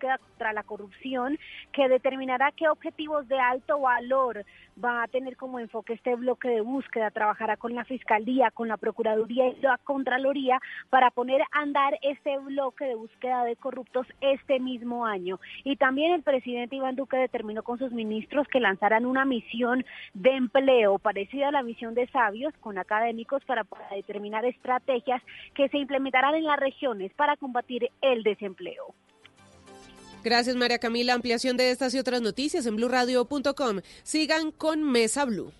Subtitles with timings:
[0.00, 1.38] búsqueda contra la corrupción
[1.72, 4.44] que determinará qué objetivos de alto valor
[4.82, 8.78] va a tener como enfoque este bloque de búsqueda, trabajará con la Fiscalía, con la
[8.78, 10.58] Procuraduría y la Contraloría
[10.88, 15.38] para poner a andar este bloque de búsqueda de corruptos este mismo año.
[15.64, 20.30] Y también el presidente Iván Duque determinó con sus ministros que lanzarán una misión de
[20.30, 25.22] empleo parecida a la misión de sabios con académicos para, determinar estrategias
[25.54, 28.94] que se implementarán en las regiones para combatir el desempleo.
[30.22, 31.14] Gracias, María Camila.
[31.14, 33.80] Ampliación de estas y otras noticias en blurradio.com.
[34.02, 35.52] Sigan con Mesa Blue.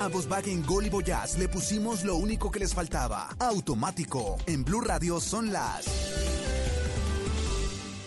[0.00, 3.28] A Volkswagen Gol y Voyage le pusimos lo único que les faltaba.
[3.38, 4.38] Automático.
[4.46, 5.86] En Blue Radio son las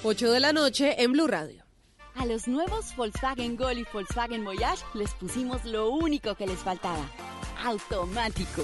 [0.03, 1.63] 8 de la noche en Blue Radio.
[2.15, 7.07] A los nuevos Volkswagen Gol y Volkswagen Voyage les pusimos lo único que les faltaba.
[7.63, 8.63] Automático.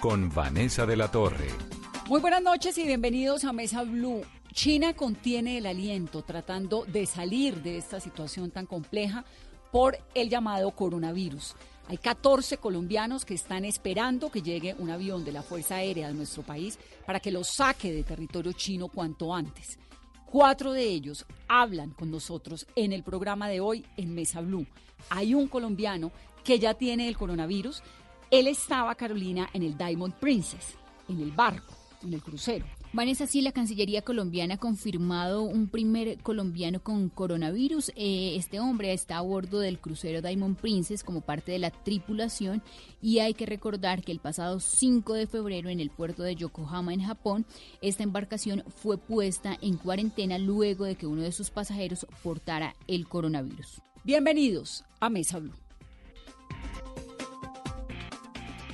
[0.00, 1.48] con Vanessa de la Torre.
[2.08, 4.22] Muy buenas noches y bienvenidos a Mesa Blue.
[4.52, 9.24] China contiene el aliento tratando de salir de esta situación tan compleja
[9.72, 11.54] por el llamado coronavirus.
[11.88, 16.14] Hay 14 colombianos que están esperando que llegue un avión de la Fuerza Aérea de
[16.14, 19.78] nuestro país para que los saque de territorio chino cuanto antes.
[20.24, 24.66] Cuatro de ellos hablan con nosotros en el programa de hoy en Mesa Blue.
[25.10, 26.10] Hay un colombiano
[26.42, 27.82] que ya tiene el coronavirus
[28.30, 30.76] él estaba, Carolina, en el Diamond Princess,
[31.08, 32.64] en el barco, en el crucero.
[32.92, 37.90] Vanessa, sí, la Cancillería colombiana ha confirmado un primer colombiano con coronavirus.
[37.94, 42.62] Eh, este hombre está a bordo del crucero Diamond Princess como parte de la tripulación
[43.02, 46.94] y hay que recordar que el pasado 5 de febrero en el puerto de Yokohama,
[46.94, 47.44] en Japón,
[47.82, 53.06] esta embarcación fue puesta en cuarentena luego de que uno de sus pasajeros portara el
[53.06, 53.82] coronavirus.
[54.04, 55.65] Bienvenidos a Mesa Blue.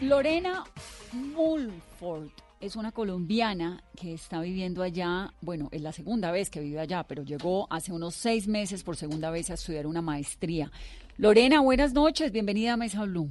[0.03, 0.65] Lorena
[1.13, 2.31] Mulford
[2.61, 7.05] es una colombiana que está viviendo allá, bueno, es la segunda vez que vive allá,
[7.05, 10.73] pero llegó hace unos seis meses por segunda vez a estudiar una maestría.
[11.19, 13.31] Lorena, buenas noches, bienvenida a Mesa Blue.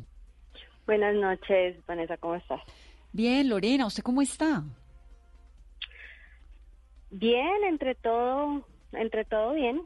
[0.86, 2.62] Buenas noches, Vanessa, ¿cómo estás?
[3.12, 4.64] Bien, Lorena, ¿usted cómo está?
[7.10, 9.82] Bien, entre todo, entre todo bien.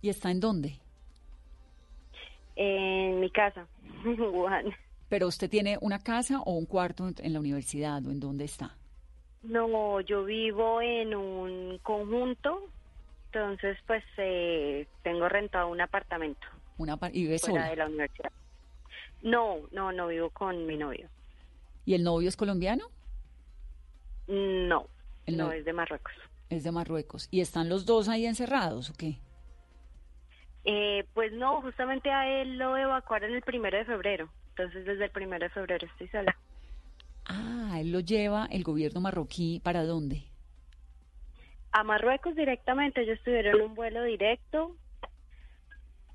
[0.00, 0.78] ¿Y está en dónde?
[2.54, 3.66] En mi casa,
[4.04, 4.72] en Wuhan.
[5.12, 8.78] ¿Pero usted tiene una casa o un cuarto en la universidad o en dónde está?
[9.42, 12.70] No, yo vivo en un conjunto,
[13.26, 16.46] entonces pues eh, tengo rentado un apartamento.
[16.78, 17.68] Una ¿Y vive sola?
[17.68, 18.32] de la universidad.
[19.20, 21.10] No, no, no vivo con mi novio.
[21.84, 22.86] ¿Y el novio es colombiano?
[24.28, 24.86] No,
[25.26, 26.14] no, es de Marruecos.
[26.48, 27.28] Es de Marruecos.
[27.30, 29.18] ¿Y están los dos ahí encerrados o qué?
[30.64, 34.30] Eh, pues no, justamente a él lo evacuaron el primero de febrero.
[34.56, 36.36] Entonces desde el primero de febrero estoy sola.
[37.24, 40.24] Ah, él lo lleva el gobierno marroquí para dónde?
[41.70, 43.02] A Marruecos directamente.
[43.02, 44.76] Ellos tuvieron un vuelo directo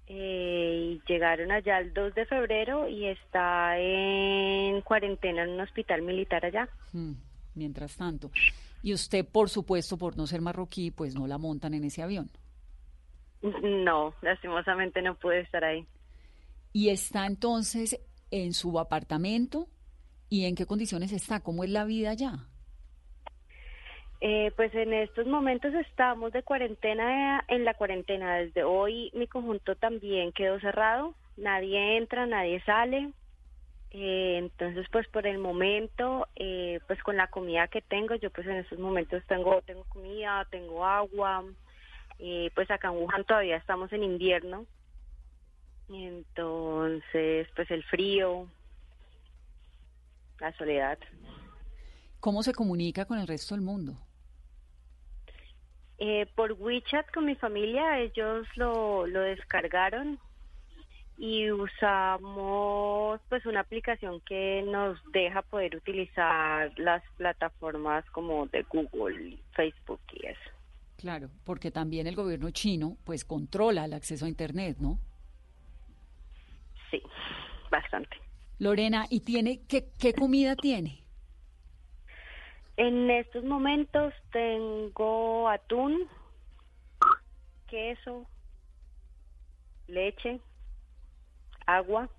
[0.05, 6.03] eh, y llegaron allá el 2 de febrero y está en cuarentena en un hospital
[6.03, 6.69] militar allá.
[6.93, 7.13] Hmm,
[7.55, 8.29] mientras tanto.
[8.83, 12.29] Y usted, por supuesto, por no ser marroquí, pues no la montan en ese avión.
[13.41, 15.85] No, lastimosamente no pude estar ahí.
[16.73, 17.99] Y está entonces
[18.31, 19.67] en su apartamento
[20.29, 22.47] y en qué condiciones está, cómo es la vida allá.
[24.19, 28.37] Eh, pues en estos momentos estamos de cuarentena en la cuarentena.
[28.37, 33.11] Desde hoy mi conjunto también quedó cerrado, nadie entra, nadie sale.
[33.91, 38.47] Eh, entonces, pues por el momento, eh, pues con la comida que tengo, yo pues
[38.47, 41.43] en estos momentos tengo tengo comida, tengo agua.
[42.55, 44.65] pues acá en Wuhan todavía estamos en invierno,
[45.89, 48.47] entonces, pues el frío,
[50.39, 50.97] la soledad.
[52.19, 53.95] ¿Cómo se comunica con el resto del mundo?
[55.99, 60.19] Eh, por WeChat con mi familia, ellos lo, lo descargaron
[61.17, 69.39] y usamos pues una aplicación que nos deja poder utilizar las plataformas como de Google,
[69.55, 70.51] Facebook y eso.
[70.97, 74.99] Claro, porque también el gobierno chino pues controla el acceso a internet, ¿no?
[76.91, 77.01] Sí,
[77.69, 78.17] bastante.
[78.59, 81.03] Lorena, ¿y tiene qué, qué comida tiene?
[82.77, 86.07] En estos momentos tengo atún,
[87.67, 88.25] queso,
[89.87, 90.39] leche,
[91.65, 92.09] agua,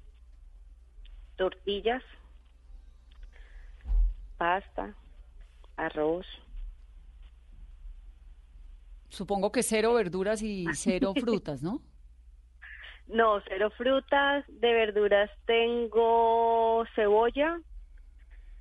[1.36, 2.02] tortillas,
[4.36, 4.94] pasta,
[5.76, 6.26] arroz.
[9.08, 11.80] Supongo que cero verduras y cero frutas, ¿no?
[13.08, 14.44] No, cero frutas.
[14.48, 17.60] De verduras tengo cebolla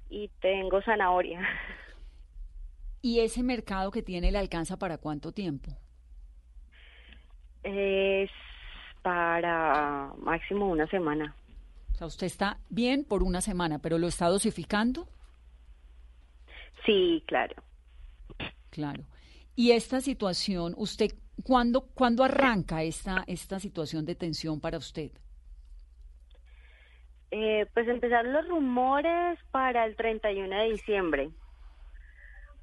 [0.09, 1.41] y tengo zanahoria.
[3.01, 5.71] ¿Y ese mercado que tiene le alcanza para cuánto tiempo?
[7.63, 8.31] Es
[9.01, 11.35] para máximo una semana.
[11.93, 15.07] O sea, usted está bien por una semana, pero ¿lo está dosificando?
[16.85, 17.55] Sí, claro.
[18.69, 19.03] Claro.
[19.55, 21.11] Y esta situación, usted,
[21.43, 25.11] ¿cuándo, ¿cuándo arranca esta, esta situación de tensión para usted?
[27.31, 31.29] Eh, pues empezaron los rumores para el 31 de diciembre.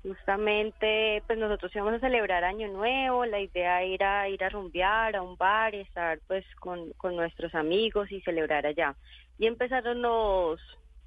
[0.03, 5.23] Justamente, pues nosotros íbamos a celebrar Año Nuevo, la idea era ir a rumbear a
[5.23, 8.97] un bar y estar pues con, con nuestros amigos y celebrar allá.
[9.39, 10.61] Y empezaron los,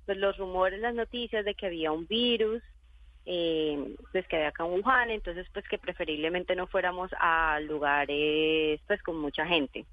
[0.05, 2.63] pues, los rumores, las noticias de que había un virus,
[3.29, 8.79] eh, pues que había acá en Wuhan, entonces pues que preferiblemente no fuéramos a lugares
[8.87, 9.85] pues con mucha gente.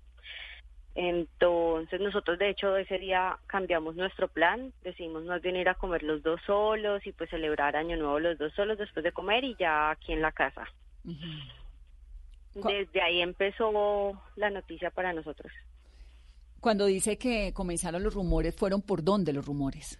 [0.94, 6.04] Entonces nosotros de hecho ese día cambiamos nuestro plan, decidimos más bien ir a comer
[6.04, 9.56] los dos solos y pues celebrar Año Nuevo los dos solos después de comer y
[9.58, 10.68] ya aquí en la casa.
[12.54, 15.52] Desde ahí empezó la noticia para nosotros.
[16.60, 19.98] Cuando dice que comenzaron los rumores, ¿fueron por dónde los rumores?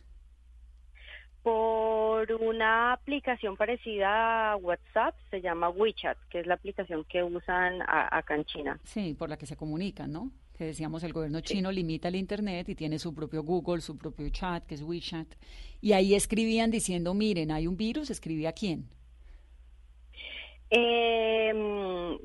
[1.45, 7.83] Por una aplicación parecida a WhatsApp, se llama WeChat, que es la aplicación que usan
[7.87, 8.81] acá en China.
[8.83, 10.33] Sí, por la que se comunican, ¿no?
[10.57, 14.29] que decíamos el gobierno chino limita el Internet y tiene su propio Google, su propio
[14.31, 15.27] chat, que es WeChat.
[15.81, 18.89] Y ahí escribían diciendo, miren, hay un virus, ¿escribía quién?
[20.71, 21.53] Eh,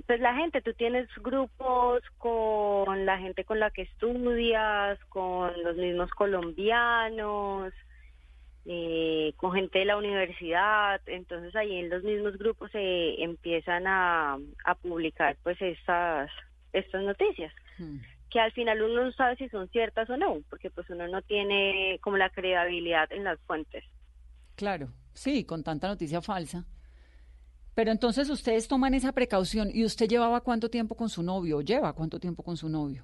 [0.06, 5.76] pues la gente, tú tienes grupos con la gente con la que estudias, con los
[5.76, 7.74] mismos colombianos,
[8.72, 14.38] eh, con gente de la universidad, entonces ahí en los mismos grupos se empiezan a,
[14.64, 16.30] a publicar pues estas,
[16.72, 17.52] estas noticias.
[17.78, 17.98] Hmm
[18.30, 21.22] que al final uno no sabe si son ciertas o no, porque pues uno no
[21.22, 23.84] tiene como la credibilidad en las fuentes.
[24.56, 26.66] Claro, sí, con tanta noticia falsa.
[27.74, 31.94] Pero entonces ustedes toman esa precaución y usted llevaba cuánto tiempo con su novio, lleva
[31.94, 33.04] cuánto tiempo con su novio.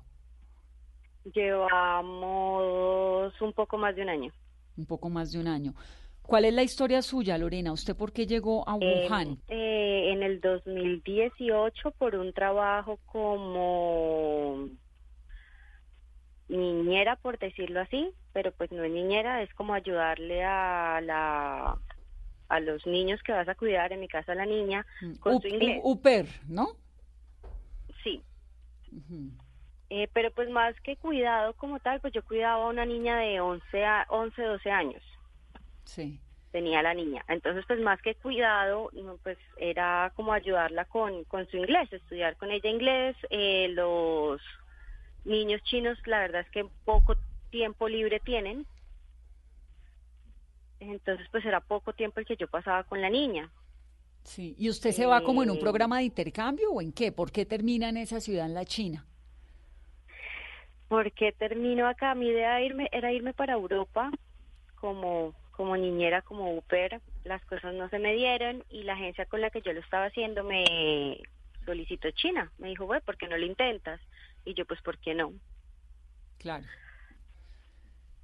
[1.34, 4.32] Llevamos un poco más de un año.
[4.78, 5.74] Un poco más de un año.
[6.22, 7.72] ¿Cuál es la historia suya, Lorena?
[7.72, 9.38] ¿Usted por qué llegó a Wuhan?
[9.48, 14.70] Eh, en el 2018 por un trabajo como
[16.48, 21.78] niñera, por decirlo así, pero pues no es niñera, es como ayudarle a la
[22.48, 25.48] a los niños que vas a cuidar, en mi casa la niña, mm, con su
[25.48, 25.82] inglés.
[25.84, 26.68] UPER, ¿no?
[28.04, 28.22] Sí.
[29.90, 33.40] Eh, pero pues más que cuidado como tal, pues yo cuidaba a una niña de
[33.40, 35.04] 11, a 11 12 años.
[35.84, 36.20] Sí.
[36.52, 37.24] Tenía la niña.
[37.28, 38.90] Entonces, pues más que cuidado,
[39.24, 44.42] pues era como ayudarla con, con su inglés, estudiar con ella inglés, eh, los
[45.26, 47.16] niños chinos la verdad es que poco
[47.50, 48.66] tiempo libre tienen.
[50.80, 53.52] Entonces pues era poco tiempo el que yo pasaba con la niña.
[54.24, 57.12] Sí, ¿y usted se va como en un eh, programa de intercambio o en qué?
[57.12, 59.06] ¿Por qué termina en esa ciudad en la China?
[60.88, 62.14] ¿Por qué termino acá?
[62.16, 64.12] Mi idea irme, era irme para Europa
[64.76, 67.02] como, como niñera, como UPER.
[67.24, 70.06] Las cosas no se me dieron y la agencia con la que yo lo estaba
[70.06, 71.22] haciendo me
[71.66, 72.52] solicitó China.
[72.60, 74.00] Me dijo, bueno, ¿por qué no lo intentas?
[74.46, 75.34] Y yo, pues, ¿por qué no?
[76.38, 76.66] Claro.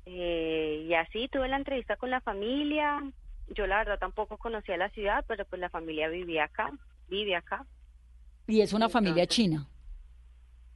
[0.06, 3.02] Eh, y así tuve la entrevista con la familia.
[3.50, 6.72] Yo la verdad tampoco conocía la ciudad, pero pues la familia vivía acá,
[7.10, 7.66] vive acá.
[8.48, 9.68] ¿Y es una familia china?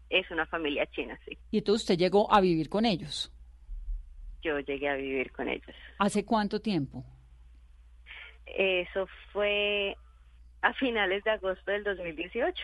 [0.09, 1.37] Es una familia china, sí.
[1.51, 3.31] ¿Y entonces usted llegó a vivir con ellos?
[4.41, 5.75] Yo llegué a vivir con ellos.
[5.97, 7.03] ¿Hace cuánto tiempo?
[8.45, 9.97] Eso fue
[10.61, 12.63] a finales de agosto del 2018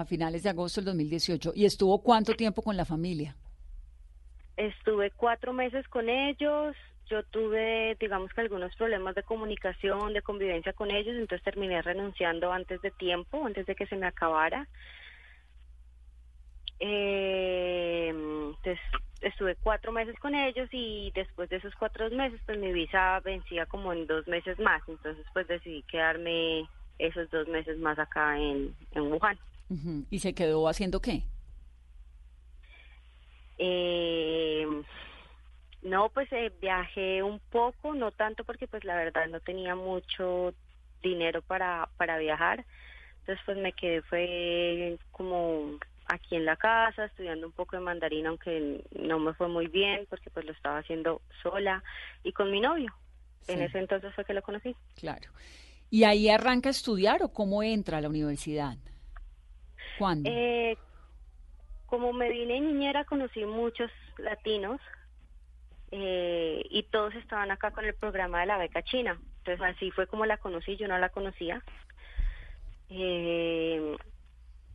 [0.00, 1.52] a finales de agosto del 2018.
[1.54, 3.36] ¿Y estuvo cuánto tiempo con la familia?
[4.56, 6.76] Estuve cuatro meses con ellos.
[7.08, 12.52] Yo tuve, digamos que algunos problemas de comunicación, de convivencia con ellos, entonces terminé renunciando
[12.52, 14.68] antes de tiempo, antes de que se me acabara.
[16.80, 18.78] Eh, entonces
[19.20, 23.66] estuve cuatro meses con ellos y después de esos cuatro meses, pues mi visa vencía
[23.66, 26.68] como en dos meses más, entonces pues decidí quedarme
[26.98, 29.38] esos dos meses más acá en, en Wuhan.
[30.10, 31.22] ¿Y se quedó haciendo qué?
[33.58, 34.66] Eh,
[35.82, 40.54] no, pues eh, viajé un poco, no tanto porque pues la verdad no tenía mucho
[41.02, 42.64] dinero para, para viajar.
[43.20, 45.78] Entonces pues me quedé, fue como
[46.10, 50.06] aquí en la casa, estudiando un poco de mandarín, aunque no me fue muy bien
[50.10, 51.82] porque pues lo estaba haciendo sola
[52.24, 52.92] y con mi novio.
[53.46, 54.74] En ese entonces fue que lo conocí.
[54.96, 55.30] Claro.
[55.88, 58.76] ¿Y ahí arranca a estudiar o cómo entra a la universidad?
[59.98, 60.28] ¿Cuándo?
[60.30, 60.76] Eh,
[61.86, 64.80] como me vine niñera, conocí muchos latinos
[65.90, 69.18] eh, y todos estaban acá con el programa de la beca china.
[69.38, 71.62] Entonces así fue como la conocí, yo no la conocía.
[72.88, 73.96] Eh,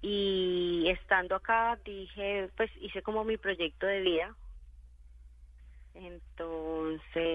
[0.01, 4.35] y estando acá dije, pues hice como mi proyecto de vida.
[5.95, 7.27] Entonces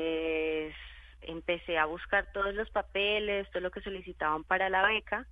[1.22, 5.26] empecé a buscar todos los papeles, todo lo que solicitaban para la beca.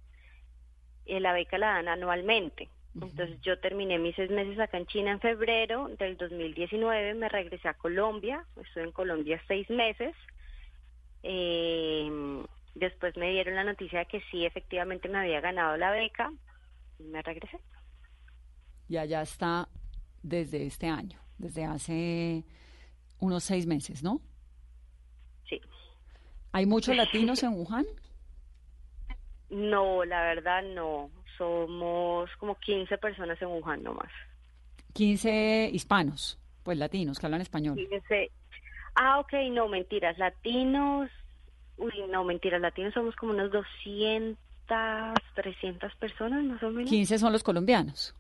[1.05, 2.69] Y la beca la dan anualmente.
[2.95, 7.69] Entonces yo terminé mis seis meses acá en China en febrero del 2019, me regresé
[7.69, 10.15] a Colombia, estuve en Colombia seis meses.
[11.23, 12.11] Eh,
[12.75, 16.33] después me dieron la noticia de que sí, efectivamente me había ganado la beca
[16.99, 17.59] me regresé.
[18.89, 19.69] Y allá está
[20.23, 22.45] desde este año, desde hace
[23.21, 24.21] unos seis meses, ¿no?
[25.49, 25.61] Sí.
[26.53, 27.87] ¿Hay muchos latinos en Wuhan?
[29.51, 31.11] No, la verdad no.
[31.37, 34.11] Somos como 15 personas en Wuhan nomás.
[34.95, 37.77] 15 hispanos, pues latinos que hablan español.
[37.77, 38.31] 15.
[38.97, 40.19] Ah, ok, no, mentiras.
[40.19, 41.11] Latinos,
[41.77, 42.61] uy, no, mentiras.
[42.61, 44.37] Latinos somos como unos 200,
[45.35, 46.91] 300 personas más o menos.
[46.91, 48.15] 15 son los colombianos.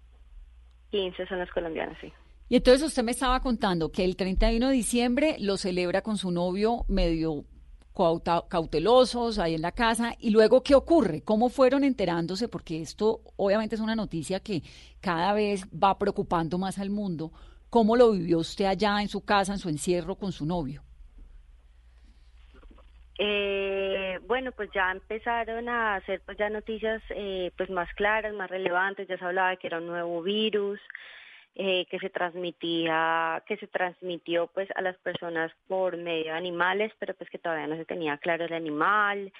[0.90, 2.12] 15 son los colombianos, sí.
[2.48, 6.30] Y entonces usted me estaba contando que el 31 de diciembre lo celebra con su
[6.30, 7.44] novio medio
[8.48, 10.14] cautelosos ahí en la casa.
[10.18, 11.22] ¿Y luego qué ocurre?
[11.22, 12.48] ¿Cómo fueron enterándose?
[12.48, 14.62] Porque esto obviamente es una noticia que
[15.00, 17.32] cada vez va preocupando más al mundo.
[17.68, 20.84] ¿Cómo lo vivió usted allá en su casa, en su encierro con su novio?
[23.18, 28.48] Eh, bueno, pues ya empezaron a hacer pues ya noticias eh, pues más claras, más
[28.48, 29.08] relevantes.
[29.08, 30.80] Ya se hablaba de que era un nuevo virus.
[31.60, 36.92] Eh, que se transmitía, que se transmitió pues a las personas por medio de animales,
[37.00, 39.32] pero pues que todavía no se tenía claro el animal,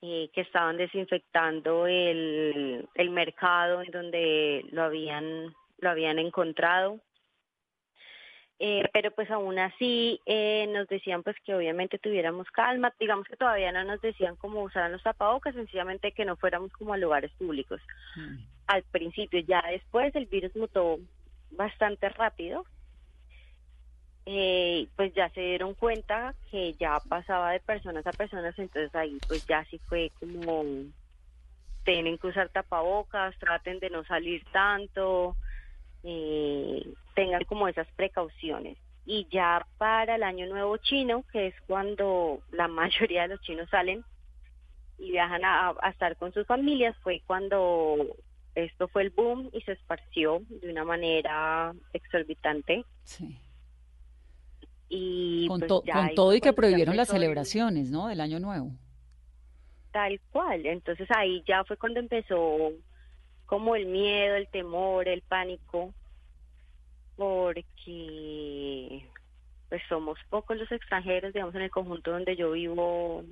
[0.00, 7.00] eh, que estaban desinfectando el, el mercado en donde lo habían, lo habían encontrado.
[8.60, 10.20] Eh, pero pues aún así
[10.68, 14.90] nos decían pues que obviamente tuviéramos calma, digamos que todavía no nos decían cómo usar
[14.90, 17.80] los tapabocas, sencillamente que no fuéramos como a lugares públicos.
[18.16, 18.38] Mm.
[18.66, 20.98] Al principio, ya después el virus mutó
[21.52, 22.64] bastante rápido,
[24.26, 29.18] eh, pues ya se dieron cuenta que ya pasaba de personas a personas, entonces ahí
[29.26, 30.64] pues ya sí fue como
[31.84, 35.34] tienen que usar tapabocas, traten de no salir tanto,
[36.04, 38.78] eh, tengan como esas precauciones.
[39.06, 43.68] Y ya para el año nuevo chino, que es cuando la mayoría de los chinos
[43.70, 44.04] salen
[44.98, 48.16] y viajan a estar con sus familias, fue cuando
[48.64, 52.84] esto fue el boom y se esparció de una manera exorbitante.
[53.04, 53.38] Sí.
[54.88, 58.08] Y con, pues, con todo y que prohibieron las celebraciones, ¿no?
[58.08, 58.72] Del Año Nuevo.
[59.92, 60.66] Tal cual.
[60.66, 62.72] Entonces ahí ya fue cuando empezó
[63.48, 65.92] como el miedo, el temor, el pánico,
[67.16, 69.04] porque
[69.68, 73.24] pues somos pocos los extranjeros, digamos, en el conjunto donde yo vivo.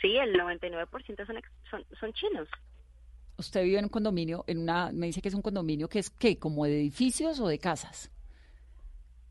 [0.00, 2.48] sí, el 99% son, son, son chinos
[3.42, 6.10] usted vive en un condominio, en una, me dice que es un condominio que es
[6.10, 8.10] qué, como de edificios o de casas.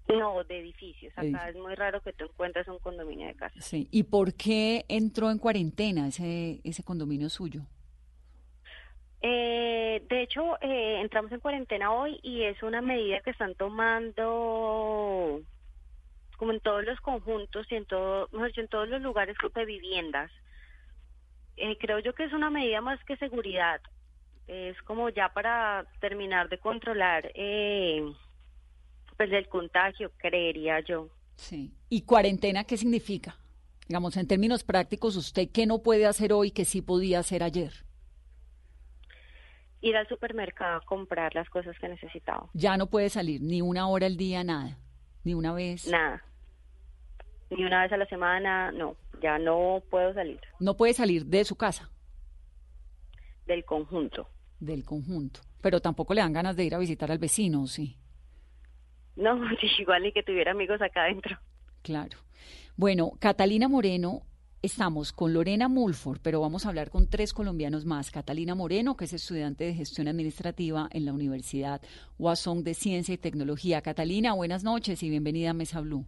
[0.07, 1.13] No, de edificios.
[1.15, 3.63] Acá es muy raro que tú encuentres un condominio de casas.
[3.63, 3.87] Sí.
[3.91, 7.61] ¿Y por qué entró en cuarentena ese, ese condominio suyo?
[9.21, 15.41] Eh, de hecho, eh, entramos en cuarentena hoy y es una medida que están tomando
[16.37, 20.31] como en todos los conjuntos y en en todos los lugares de viviendas.
[21.57, 23.81] Eh, creo yo que es una medida más que seguridad
[24.51, 28.03] es como ya para terminar de controlar eh,
[29.15, 31.09] pues el contagio, creería yo.
[31.35, 31.71] Sí.
[31.89, 33.37] ¿Y cuarentena qué significa?
[33.87, 37.71] Digamos, en términos prácticos, ¿usted qué no puede hacer hoy que sí podía hacer ayer?
[39.81, 42.49] Ir al supermercado a comprar las cosas que necesitaba.
[42.53, 44.77] Ya no puede salir ni una hora al día, nada,
[45.23, 45.87] ni una vez.
[45.87, 46.23] Nada.
[47.49, 50.39] Ni una vez a la semana, no, ya no puedo salir.
[50.59, 51.89] No puede salir de su casa.
[53.45, 54.27] Del conjunto
[54.61, 55.41] del conjunto.
[55.61, 57.97] Pero tampoco le dan ganas de ir a visitar al vecino, ¿sí?
[59.17, 59.37] No,
[59.79, 61.37] igual ni que tuviera amigos acá adentro.
[61.81, 62.17] Claro.
[62.77, 64.21] Bueno, Catalina Moreno,
[64.61, 68.11] estamos con Lorena Mulford, pero vamos a hablar con tres colombianos más.
[68.11, 71.81] Catalina Moreno, que es estudiante de gestión administrativa en la Universidad
[72.19, 73.81] Guasón de Ciencia y Tecnología.
[73.81, 76.05] Catalina, buenas noches y bienvenida a Mesa Blue.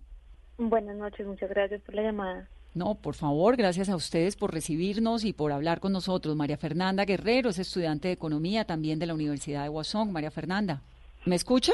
[0.57, 2.47] Buenas noches, muchas gracias por la llamada.
[2.75, 6.35] No, por favor, gracias a ustedes por recibirnos y por hablar con nosotros.
[6.35, 10.11] María Fernanda Guerrero es estudiante de Economía también de la Universidad de Guasón.
[10.11, 10.81] María Fernanda,
[11.25, 11.71] ¿me escucha?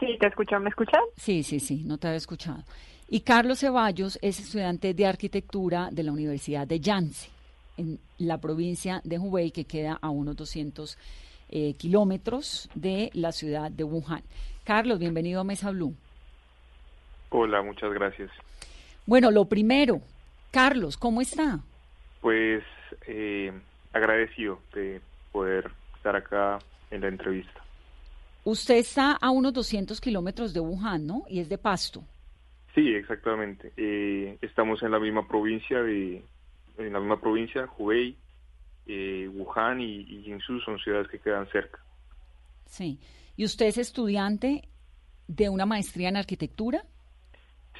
[0.00, 0.58] Sí, te escucho.
[0.60, 1.00] ¿Me escuchas?
[1.16, 2.62] Sí, sí, sí, no te había escuchado.
[3.08, 7.30] Y Carlos Ceballos es estudiante de Arquitectura de la Universidad de Yangtze,
[7.76, 10.96] en la provincia de Hubei, que queda a unos 200
[11.50, 14.22] eh, kilómetros de la ciudad de Wuhan.
[14.64, 15.94] Carlos, bienvenido a Mesa Blue.
[17.28, 18.30] Hola, muchas gracias.
[19.06, 20.00] Bueno, lo primero,
[20.50, 21.60] Carlos, ¿cómo está?
[22.22, 22.64] Pues
[23.06, 23.52] eh,
[23.92, 26.58] agradecido de poder estar acá
[26.90, 27.62] en la entrevista.
[28.44, 31.24] Usted está a unos 200 kilómetros de Wuhan, ¿no?
[31.28, 32.02] Y es de Pasto.
[32.74, 33.72] Sí, exactamente.
[33.76, 36.24] Eh, estamos en la misma provincia de,
[36.78, 38.16] en la misma provincia, Hubei,
[38.86, 41.78] eh, Wuhan y, y Jinsu son ciudades que quedan cerca.
[42.66, 42.98] Sí.
[43.36, 44.68] ¿Y usted es estudiante
[45.28, 46.84] de una maestría en arquitectura?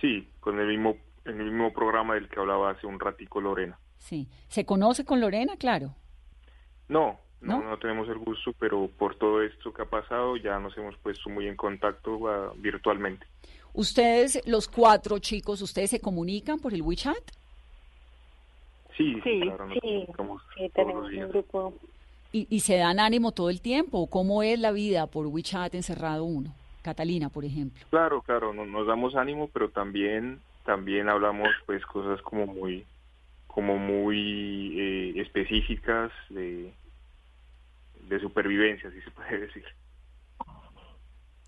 [0.01, 3.79] Sí, con el mismo en el mismo programa del que hablaba hace un ratico Lorena.
[3.97, 4.29] Sí.
[4.49, 5.95] ¿Se conoce con Lorena, claro?
[6.89, 10.77] No, no, no, tenemos el gusto, pero por todo esto que ha pasado ya nos
[10.77, 13.27] hemos puesto muy en contacto uh, virtualmente.
[13.75, 17.17] ¿Ustedes, los cuatro chicos, ustedes se comunican por el WeChat?
[18.97, 20.07] Sí, Sí, claro, nos sí,
[20.73, 21.75] tenemos un grupo.
[22.33, 24.09] ¿Y, ¿Y se dan ánimo todo el tiempo?
[24.09, 26.55] ¿Cómo es la vida por WeChat encerrado uno?
[26.83, 27.85] Catalina, por ejemplo.
[27.91, 32.87] Claro, claro, no- nos damos ánimo, pero también también hablamos pues cosas como muy
[33.49, 36.73] como muy eh, específicas de
[38.09, 39.65] de supervivencia, si se puede decir.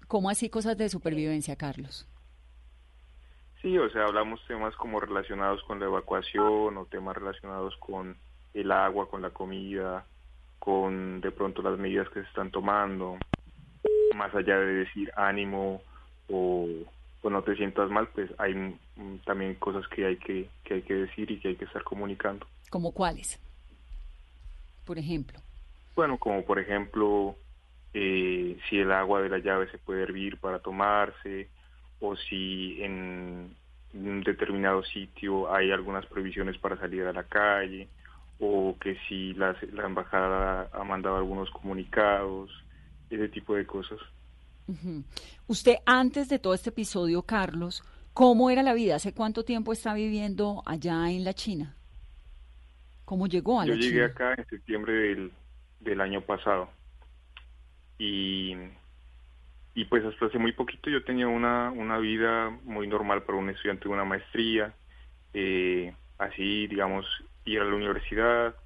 [0.08, 2.06] ¿Cómo así cosas de supervivencia, Carlos?
[3.66, 8.16] Sí, o sea, hablamos temas como relacionados con la evacuación o temas relacionados con
[8.54, 10.06] el agua, con la comida,
[10.60, 13.18] con de pronto las medidas que se están tomando,
[14.14, 15.82] más allá de decir ánimo
[16.28, 16.68] o,
[17.22, 20.82] o no te sientas mal, pues hay mm, también cosas que hay que, que hay
[20.82, 22.46] que decir y que hay que estar comunicando.
[22.70, 23.36] ¿Cómo cuáles?
[24.84, 25.40] Por ejemplo.
[25.96, 27.34] Bueno, como por ejemplo,
[27.94, 31.48] eh, si el agua de la llave se puede hervir para tomarse,
[32.00, 33.54] o si en
[33.94, 37.88] un determinado sitio hay algunas prohibiciones para salir a la calle,
[38.38, 42.50] o que si la, la embajada ha mandado algunos comunicados,
[43.08, 43.98] ese tipo de cosas.
[45.46, 47.82] Usted, antes de todo este episodio, Carlos,
[48.12, 48.96] ¿cómo era la vida?
[48.96, 51.76] ¿Hace cuánto tiempo está viviendo allá en la China?
[53.04, 54.06] ¿Cómo llegó a Yo la llegué China?
[54.06, 55.32] acá en septiembre del,
[55.80, 56.68] del año pasado
[57.98, 58.54] y,
[59.76, 63.50] y pues hasta hace muy poquito yo tenía una, una vida muy normal para un
[63.50, 64.74] estudiante de una maestría,
[65.34, 67.04] eh, así digamos
[67.44, 68.56] ir a la universidad,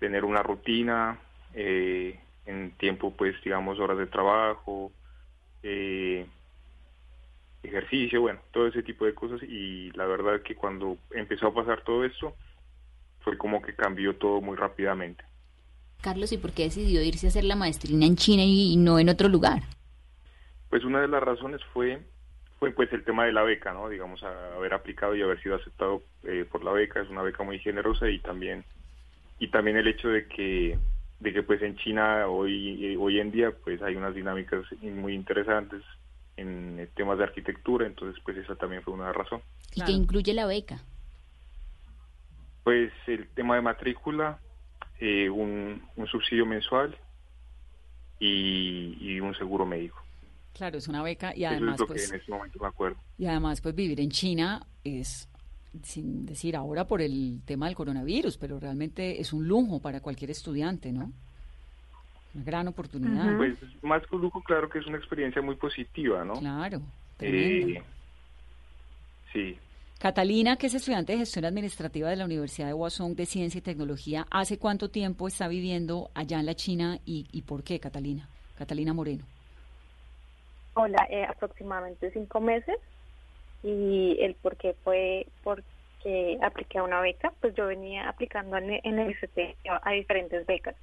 [0.00, 1.20] tener una rutina,
[1.54, 4.90] eh, en tiempo pues digamos horas de trabajo,
[5.62, 6.26] eh,
[7.62, 11.84] ejercicio, bueno, todo ese tipo de cosas y la verdad que cuando empezó a pasar
[11.84, 12.34] todo esto,
[13.20, 15.22] fue como que cambió todo muy rápidamente.
[16.00, 19.10] Carlos, ¿y por qué decidió irse a hacer la maestrina en China y no en
[19.10, 19.62] otro lugar?
[20.70, 22.00] Pues una de las razones fue
[22.58, 23.88] fue pues el tema de la beca, ¿no?
[23.88, 27.44] Digamos, a- haber aplicado y haber sido aceptado eh, por la beca, es una beca
[27.44, 28.64] muy generosa y también
[29.38, 30.76] y también el hecho de que
[31.20, 35.14] de que pues en China hoy eh, hoy en día pues hay unas dinámicas muy
[35.14, 35.82] interesantes
[36.36, 39.40] en temas de arquitectura, entonces pues esa también fue una razón.
[39.74, 40.80] ¿Y qué incluye la beca?
[42.64, 44.38] Pues el tema de matrícula,
[45.00, 46.96] eh, un, un subsidio mensual
[48.20, 50.02] y, y un seguro médico.
[50.58, 52.66] Claro, es una beca y Eso además, es lo pues, que en este momento me
[52.66, 52.96] acuerdo.
[53.16, 55.28] y además, pues vivir en China es,
[55.84, 60.32] sin decir ahora por el tema del coronavirus, pero realmente es un lujo para cualquier
[60.32, 61.12] estudiante, ¿no?
[62.34, 63.36] Una gran oportunidad.
[63.36, 66.34] Pues más que un lujo, claro que es una experiencia muy positiva, ¿no?
[66.34, 66.82] Claro,
[67.16, 67.80] tremendo.
[67.80, 67.82] Eh,
[69.32, 69.56] sí,
[70.00, 73.62] Catalina, que es estudiante de gestión administrativa de la Universidad de Huazón de Ciencia y
[73.62, 78.28] Tecnología, ¿hace cuánto tiempo está viviendo allá en la China y, y por qué, Catalina?
[78.56, 79.24] Catalina Moreno.
[80.80, 82.76] Hola, eh, aproximadamente cinco meses
[83.64, 88.78] y el por qué fue porque apliqué a una beca, pues yo venía aplicando en,
[88.84, 89.16] en el
[89.68, 90.76] a, a diferentes becas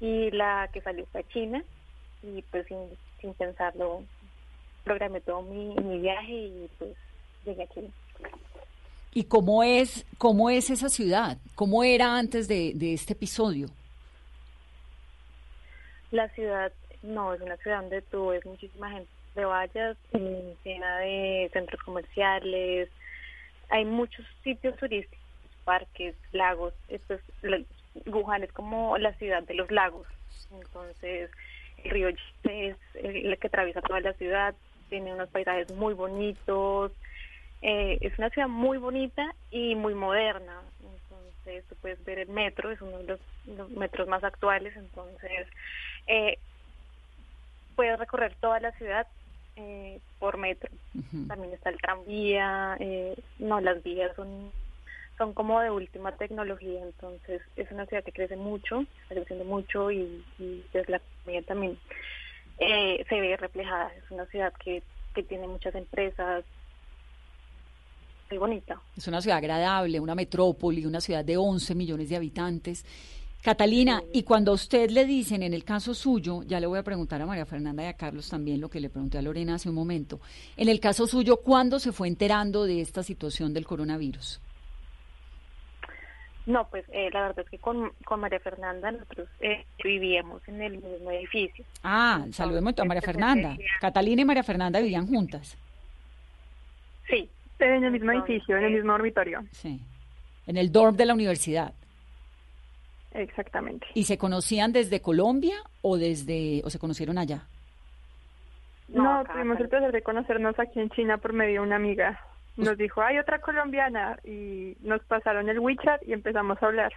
[0.00, 1.62] y la que salió fue a China
[2.22, 2.78] y pues sin,
[3.20, 4.02] sin pensarlo
[4.82, 6.96] programé todo mi, mi viaje y pues
[7.44, 7.88] llegué a China.
[9.12, 11.36] ¿Y cómo es, cómo es esa ciudad?
[11.54, 13.68] ¿Cómo era antes de, de este episodio?
[16.12, 20.98] La ciudad, no, es una ciudad donde tú ves muchísima gente de vallas, mm, llena
[20.98, 22.88] de centros comerciales,
[23.68, 25.18] hay muchos sitios turísticos,
[25.64, 27.66] parques, lagos, esto es,
[28.06, 30.06] Wuhan es como la ciudad de los lagos,
[30.52, 31.30] entonces
[31.84, 34.54] el río es el que atraviesa toda la ciudad,
[34.88, 36.92] tiene unos paisajes muy bonitos,
[37.62, 40.62] Eh, es una ciudad muy bonita y muy moderna.
[40.80, 44.74] Entonces, tú puedes ver el metro, es uno de los, metros más actuales.
[44.76, 45.46] Entonces,
[46.06, 46.38] eh,
[47.76, 49.06] puedes recorrer toda la ciudad
[49.56, 50.70] eh, por metro.
[51.28, 52.78] También está el tranvía.
[53.38, 54.50] no, las vías son
[55.18, 59.90] son como de última tecnología, entonces es una ciudad que crece mucho, está creciendo mucho
[59.90, 61.78] y, y desde la economía también
[62.58, 63.92] se ve reflejada.
[64.02, 64.82] Es una ciudad que,
[65.14, 66.44] que tiene muchas empresas,
[68.30, 68.80] muy bonita.
[68.96, 72.84] Es una ciudad agradable, una metrópoli, una ciudad de 11 millones de habitantes.
[73.42, 76.82] Catalina, y cuando a usted le dicen, en el caso suyo, ya le voy a
[76.82, 79.70] preguntar a María Fernanda y a Carlos también lo que le pregunté a Lorena hace
[79.70, 80.20] un momento,
[80.58, 84.40] en el caso suyo, ¿cuándo se fue enterando de esta situación del coronavirus?
[86.46, 90.60] No, pues eh, la verdad es que con, con María Fernanda nosotros eh, vivíamos en
[90.60, 91.64] el mismo edificio.
[91.82, 93.56] Ah, saludemos a María Fernanda.
[93.80, 95.56] Catalina y María Fernanda vivían juntas.
[97.08, 99.44] Sí, en el mismo edificio, en el mismo dormitorio.
[99.52, 99.80] Sí.
[100.46, 101.72] En el dorm de la universidad.
[103.12, 103.86] Exactamente.
[103.94, 107.42] ¿Y se conocían desde Colombia o desde o se conocieron allá?
[108.88, 112.20] No, tuvimos el placer de conocernos aquí en China por medio de una amiga.
[112.56, 116.92] Nos dijo, hay otra colombiana y nos pasaron el WeChat y empezamos a hablar.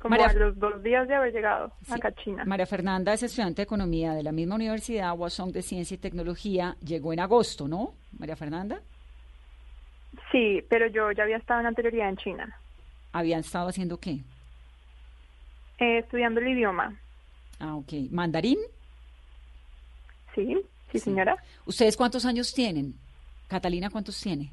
[0.00, 2.44] Como a los dos días de haber llegado acá a China.
[2.44, 6.76] María Fernanda es estudiante de Economía de la misma universidad, Wasong de Ciencia y Tecnología.
[6.84, 8.80] Llegó en agosto, ¿no, María Fernanda?
[10.30, 12.60] Sí, pero yo ya había estado en anterioridad en China.
[13.12, 14.20] ¿Habían estado haciendo qué?
[15.78, 16.96] Eh, estudiando el idioma.
[17.58, 17.92] Ah, ok.
[18.10, 18.58] ¿Mandarín?
[20.34, 20.56] Sí,
[20.90, 21.36] sí, señora.
[21.66, 22.94] ¿Ustedes cuántos años tienen?
[23.48, 24.50] Catalina, ¿cuántos tiene?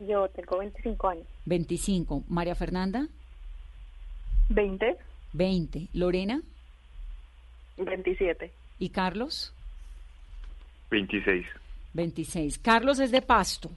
[0.00, 1.26] Yo tengo 25 años.
[1.46, 2.24] 25.
[2.28, 3.08] ¿María Fernanda?
[4.50, 4.96] 20.
[5.32, 5.88] 20.
[5.94, 6.42] ¿Lorena?
[7.78, 8.52] 27.
[8.78, 9.52] ¿Y Carlos?
[10.90, 11.46] 26.
[11.94, 12.58] 26.
[12.58, 13.70] Carlos es de Pasto.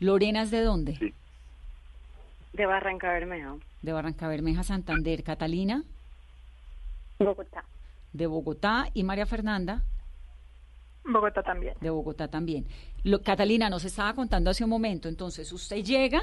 [0.00, 0.96] ¿Lorena es de dónde?
[0.96, 1.12] Sí.
[2.54, 3.56] De Barranca Bermeja.
[3.82, 5.22] De Barranca Bermeja, Santander.
[5.22, 5.84] ¿Catalina?
[7.18, 7.64] Bogotá.
[8.12, 8.88] De Bogotá.
[8.94, 9.84] ¿Y María Fernanda?
[11.04, 11.74] Bogotá también.
[11.80, 12.66] De Bogotá también.
[13.24, 16.20] Catalina nos estaba contando hace un momento, entonces usted llega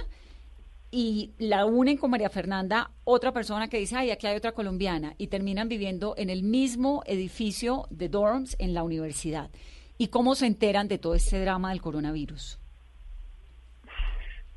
[0.91, 5.15] y la unen con María Fernanda, otra persona que dice, ay, aquí hay otra colombiana,
[5.17, 9.49] y terminan viviendo en el mismo edificio de dorms en la universidad.
[9.97, 12.59] ¿Y cómo se enteran de todo este drama del coronavirus?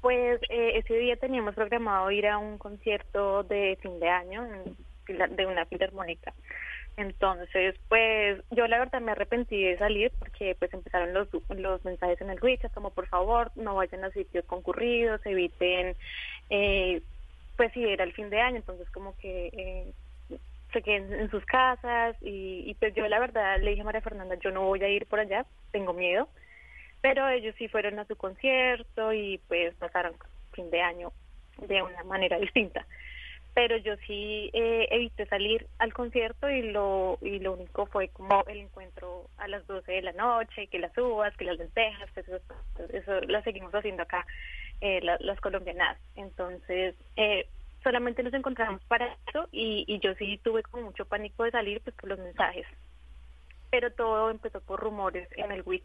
[0.00, 4.46] Pues eh, ese día teníamos programado ir a un concierto de fin de año
[5.08, 6.32] de una filarmónica.
[6.98, 12.20] Entonces, pues yo la verdad me arrepentí de salir porque pues empezaron los, los mensajes
[12.20, 15.96] en el WeChat como por favor no vayan a sitios concurridos, eviten,
[16.50, 17.00] eh,
[17.56, 19.92] pues si era el fin de año, entonces como que eh,
[20.72, 24.00] se queden en sus casas y, y pues yo la verdad le dije a María
[24.00, 26.28] Fernanda, yo no voy a ir por allá, tengo miedo
[27.00, 30.14] pero ellos sí fueron a su concierto y pues pasaron
[30.52, 31.12] fin de año
[31.66, 32.86] de una manera distinta.
[33.54, 38.44] Pero yo sí eh, evité salir al concierto y lo y lo único fue como
[38.46, 42.28] el encuentro a las 12 de la noche, que las uvas, que las lentejas, pues
[42.28, 42.40] eso,
[42.92, 44.24] eso lo seguimos haciendo acá
[44.80, 45.98] eh, las colombianas.
[46.14, 47.48] Entonces, eh,
[47.82, 51.80] solamente nos encontramos para eso y, y yo sí tuve como mucho pánico de salir
[51.80, 52.66] pues por los mensajes.
[53.70, 55.82] Pero todo empezó por rumores en el WIT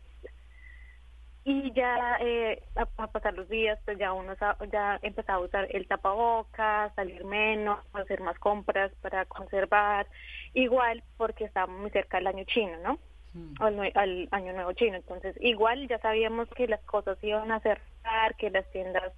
[1.46, 4.34] y ya eh, a, pasar los días pues ya uno
[4.72, 10.08] ya empezaba a usar el tapabocas salir menos hacer más compras para conservar.
[10.54, 13.00] Igual porque estábamos muy cerca del año chino no
[13.34, 13.56] mm.
[13.94, 14.96] al, año nuevo chino.
[14.96, 19.12] Entonces igual ya sabíamos que las cosas iban a cerrar que las tiendas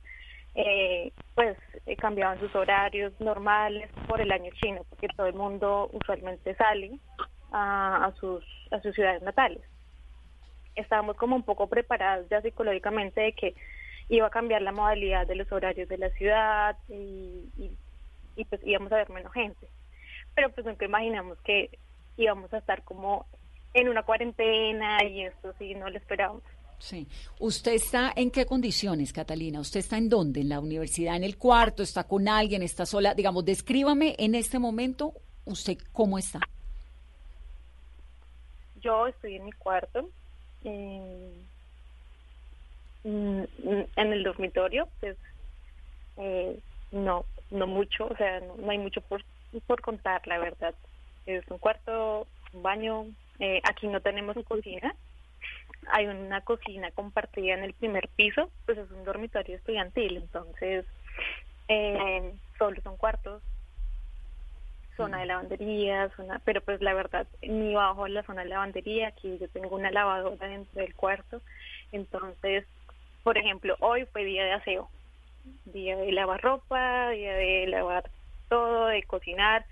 [0.56, 5.92] eh, pues eh, cambiaban sus horarios normales por el año chino porque todo el mundo
[5.94, 6.98] usualmente sale
[7.52, 9.62] a, a sus a sus ciudades natales
[10.76, 13.56] estábamos como un poco preparados ya psicológicamente de que
[14.10, 17.50] iba a cambiar la modalidad de los horarios de la ciudad y,
[18.36, 19.68] y, pues íbamos a ver menos gente.
[20.36, 21.70] Pero pues nunca imaginamos que
[22.18, 23.26] íbamos a estar como
[23.74, 26.44] en una cuarentena y esto sí no lo esperábamos.
[26.78, 27.08] Sí.
[27.40, 29.60] ¿Usted está en qué condiciones, Catalina?
[29.60, 30.42] ¿Usted está en dónde?
[30.42, 31.16] ¿En la universidad?
[31.16, 31.82] ¿En el cuarto?
[31.82, 32.62] ¿Está con alguien?
[32.62, 33.14] ¿Está sola?
[33.14, 35.14] Digamos, descríbame en este momento
[35.46, 36.40] usted cómo está.
[38.82, 40.10] Yo estoy en mi cuarto,
[43.06, 45.18] en el dormitorio, pues
[46.18, 46.60] eh,
[46.92, 49.24] no, no mucho, o sea, no, hay mucho por,
[49.68, 50.74] por contar, la verdad.
[51.26, 53.06] Es un cuarto, un baño,
[53.40, 54.96] eh, aquí no tenemos cocina,
[55.92, 60.86] hay una cocina compartida en el primer piso, pues es un dormitorio estudiantil, entonces
[61.68, 63.42] eh, solo son cuartos,
[64.98, 69.38] zona de lavandería, zona, pero pues la verdad ni bajo la zona de lavandería, aquí
[69.40, 71.42] yo tengo una lavadora dentro del cuarto,
[71.92, 72.66] entonces
[73.26, 74.88] por ejemplo, hoy fue día de aseo,
[75.66, 78.04] día de lavar ropa, día de lavar
[78.50, 79.66] todo, de cocinar,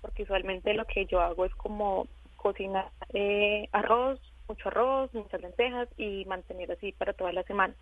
[0.00, 2.06] porque usualmente lo que yo hago es como
[2.36, 7.74] cocinar eh, arroz, mucho arroz, muchas lentejas y mantener así para toda la semana.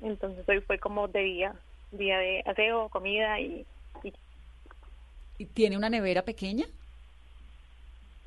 [0.00, 1.54] Entonces hoy fue como de día,
[1.90, 3.66] día de aseo, comida y...
[5.46, 6.66] tiene una nevera pequeña?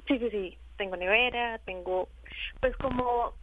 [0.08, 2.10] Sí, sí, sí, tengo nevera, tengo,
[2.60, 3.34] pues como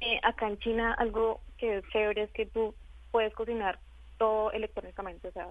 [0.00, 2.74] eh, acá en China algo que es chévere es que tú
[3.10, 3.78] puedes cocinar
[4.18, 5.48] todo electrónicamente, o sea,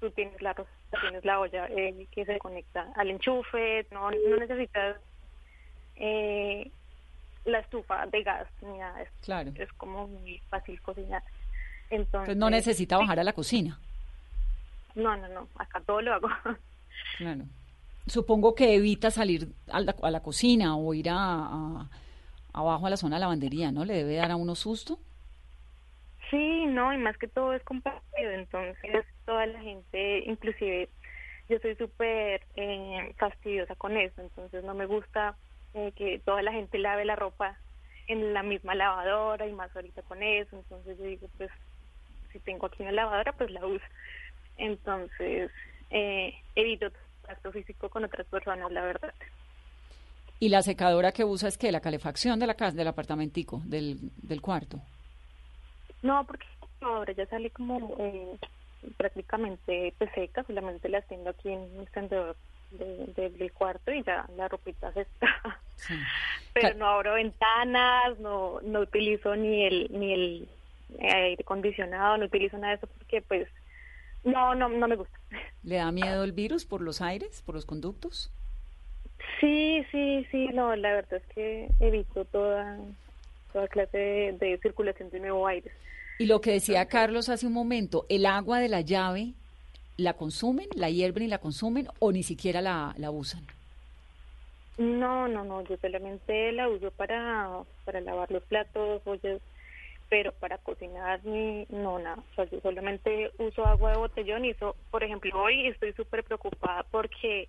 [0.00, 0.54] tú tienes la
[1.00, 4.96] tienes la olla eh, que se conecta al enchufe, no, no necesitas
[5.96, 6.70] eh,
[7.44, 9.02] la estufa de gas ni nada.
[9.02, 9.52] Es, claro.
[9.54, 11.22] es como muy fácil cocinar.
[11.90, 13.78] Entonces, no necesita bajar a la cocina.
[14.94, 16.28] No, no, no, acá todo lo hago.
[17.18, 17.44] Claro.
[18.06, 21.88] Supongo que evita salir a la, a la cocina o ir a,
[22.52, 23.84] abajo a la zona de lavandería, ¿no?
[23.84, 24.98] ¿Le debe dar a uno susto?
[26.30, 30.88] Sí, no, y más que todo es compartido, entonces toda la gente, inclusive
[31.48, 35.36] yo soy súper eh, fastidiosa con eso, entonces no me gusta
[35.74, 37.58] eh, que toda la gente lave la ropa
[38.06, 41.50] en la misma lavadora y más ahorita con eso, entonces yo digo, pues
[42.32, 43.84] si tengo aquí una lavadora, pues la uso.
[44.56, 45.50] Entonces,
[45.90, 46.90] eh, evito
[47.24, 49.14] contacto físico con otras personas, la verdad.
[50.40, 53.98] ¿Y la secadora que usa es que la calefacción de la casa, del apartamentico, del,
[54.22, 54.80] del cuarto?
[56.02, 56.46] No, porque
[56.80, 58.36] ahora ya sale como eh,
[58.96, 62.36] prácticamente pues, seca, solamente la tengo aquí en el extendedor
[62.70, 65.28] del cuarto y ya la ropita se está.
[66.52, 70.48] Pero no abro ventanas, no no utilizo ni el ni el
[71.00, 73.48] aire acondicionado, no utilizo nada de eso porque pues
[74.24, 75.18] no no no me gusta.
[75.62, 78.30] ¿Le da miedo el virus por los aires, por los conductos?
[79.40, 82.78] Sí, sí, sí, no, la verdad es que evito toda
[83.52, 85.70] toda clase de, circulación de nuevo aire.
[86.18, 89.34] Y lo que decía Carlos hace un momento, el agua de la llave
[89.96, 93.46] ¿La consumen, la hierven y la consumen o ni siquiera la, la usan?
[94.76, 99.40] No, no, no, yo solamente la uso para, para lavar los platos, ollas,
[100.14, 102.22] pero para cocinar no, nada.
[102.30, 106.22] O sea, yo solamente uso agua de botellón y eso, por ejemplo, hoy estoy súper
[106.22, 107.48] preocupada porque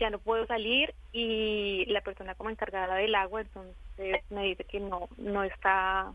[0.00, 4.80] ya no puedo salir y la persona como encargada del agua entonces me dice que
[4.80, 6.12] no, no está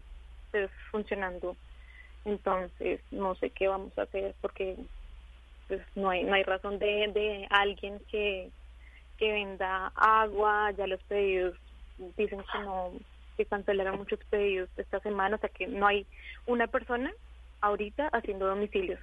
[0.51, 1.55] pues, funcionando.
[2.25, 4.75] Entonces no sé qué vamos a hacer porque
[5.69, 8.49] pues no hay no hay razón de, de alguien que,
[9.17, 11.55] que venda agua, ya los pedidos
[12.17, 12.91] dicen que no
[13.37, 16.05] que cancelaron muchos pedidos esta semana, o sea que no hay
[16.47, 17.13] una persona
[17.61, 18.99] ahorita haciendo domicilios.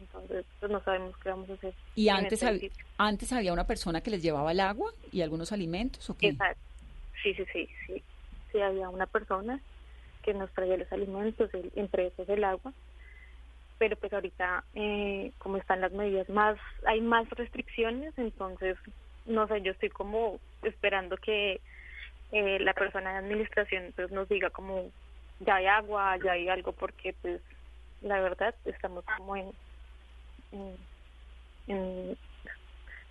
[0.00, 1.74] Entonces, pues no sabemos qué vamos a hacer.
[1.94, 6.08] ¿Y antes, este antes había una persona que les llevaba el agua y algunos alimentos
[6.08, 6.28] o qué?
[6.28, 6.62] Exacto.
[7.22, 8.02] Sí, sí, sí, sí.
[8.52, 9.60] Sí, había una persona
[10.22, 12.72] que nos traía los alimentos, entre esos el agua,
[13.78, 16.56] pero pues ahorita eh, como están las medidas más
[16.86, 18.76] hay más restricciones entonces
[19.26, 21.60] no sé yo estoy como esperando que
[22.32, 24.90] eh, la persona de administración pues nos diga como
[25.40, 27.40] ya hay agua ya hay algo porque pues
[28.02, 29.52] la verdad estamos como en,
[31.66, 32.16] en,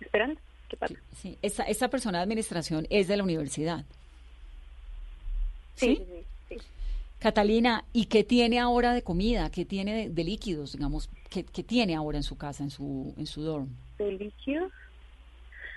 [0.00, 3.84] esperando qué pasa sí, Esta, persona de administración es de la universidad
[5.74, 5.96] sí,
[6.48, 6.56] sí
[7.24, 9.48] Catalina, ¿y qué tiene ahora de comida?
[9.48, 11.08] ¿Qué tiene de, líquidos, digamos?
[11.30, 13.70] ¿qué, tiene ahora en su casa, en su, en su dorm?
[13.96, 14.70] ¿De líquidos?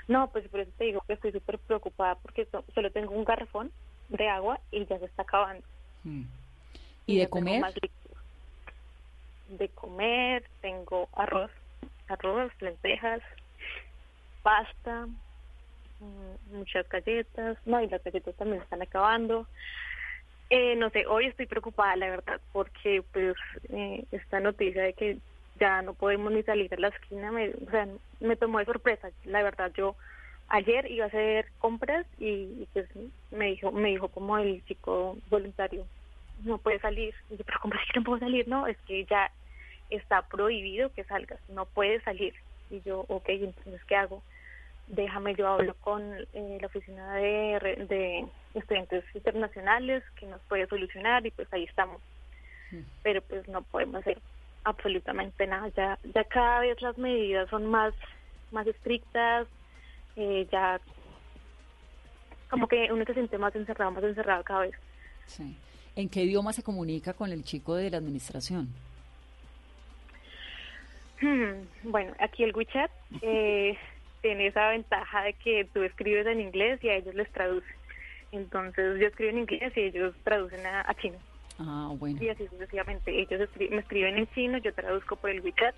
[0.07, 3.71] No, pues por eso te digo que estoy súper preocupada porque solo tengo un garrafón
[4.09, 5.65] de agua y ya se está acabando.
[6.03, 6.23] Mm.
[7.05, 7.63] ¿Y, de comer?
[9.49, 11.51] De comer, tengo arroz,
[12.07, 13.21] arroz, lentejas,
[14.43, 15.07] pasta,
[15.99, 17.57] mm, muchas galletas.
[17.65, 19.47] No, y las galletas también están acabando.
[20.49, 23.35] Eh, no sé, hoy estoy preocupada, la verdad, porque pues
[23.69, 25.17] eh, esta noticia de que
[25.59, 27.87] ya no podemos ni salir a la esquina, me, o sea,
[28.19, 29.09] me tomó de sorpresa.
[29.25, 29.95] La verdad, yo
[30.49, 32.87] ayer iba a hacer compras y, pues
[33.31, 35.85] me dijo, me dijo como el chico voluntario,
[36.43, 37.13] no puede salir.
[37.29, 38.47] Y yo, pero ¿cómo es que no puedo salir?
[38.47, 39.31] No, es que ya
[39.89, 42.33] está prohibido que salgas, no puedes salir.
[42.69, 44.21] Y yo, ok, entonces, ¿qué hago?
[44.87, 46.01] déjame yo hablo con
[46.33, 52.01] eh, la oficina de, de, estudiantes internacionales que nos puede solucionar y pues ahí estamos.
[53.03, 54.19] Pero pues no podemos hacer
[54.67, 55.69] absolutamente nada.
[55.75, 57.93] Ya, ya cada vez las medidas son más,
[58.51, 59.47] más estrictas,
[60.15, 60.79] eh, ya
[62.49, 64.75] como que uno se siente más encerrado, más encerrado cada vez.
[65.25, 65.57] Sí.
[65.95, 68.69] ¿En qué idioma se comunica con el chico de la administración?
[71.19, 73.77] Hmm, bueno, aquí el WeChat eh,
[74.21, 77.67] tiene esa ventaja de que tú escribes en inglés y a ellos les traduce.
[78.31, 81.17] Entonces yo escribo en inglés y ellos traducen a, chino.
[81.59, 82.21] Ah, bueno.
[82.21, 83.19] Y así sucesivamente.
[83.19, 85.75] Ellos me escriben en chino, yo traduzco por el WeChat.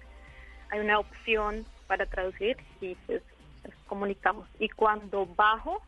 [0.71, 3.23] Hay una opción para traducir y pues,
[3.63, 4.47] pues comunicamos.
[4.59, 5.81] Y cuando bajo,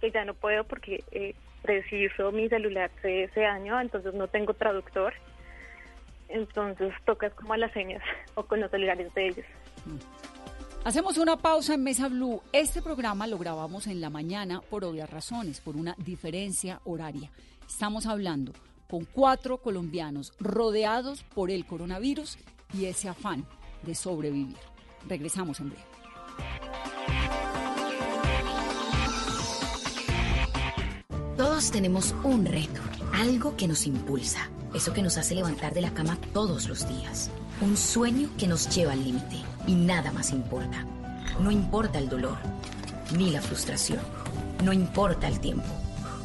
[0.00, 4.54] que ya no puedo porque eh, preciso mi celular de ese año, entonces no tengo
[4.54, 5.14] traductor.
[6.28, 8.02] Entonces tocas como a las señas
[8.34, 9.46] o con los celulares de ellos.
[10.84, 12.42] Hacemos una pausa en Mesa Blue.
[12.52, 17.30] Este programa lo grabamos en la mañana por obvias razones, por una diferencia horaria.
[17.66, 18.52] Estamos hablando
[18.88, 22.38] con cuatro colombianos rodeados por el coronavirus
[22.72, 23.46] y ese afán
[23.82, 24.56] de sobrevivir.
[25.08, 25.84] Regresamos en breve.
[31.36, 32.80] Todos tenemos un reto,
[33.12, 37.30] algo que nos impulsa, eso que nos hace levantar de la cama todos los días,
[37.60, 40.86] un sueño que nos lleva al límite y nada más importa.
[41.40, 42.38] No importa el dolor,
[43.16, 44.00] ni la frustración,
[44.62, 45.66] no importa el tiempo.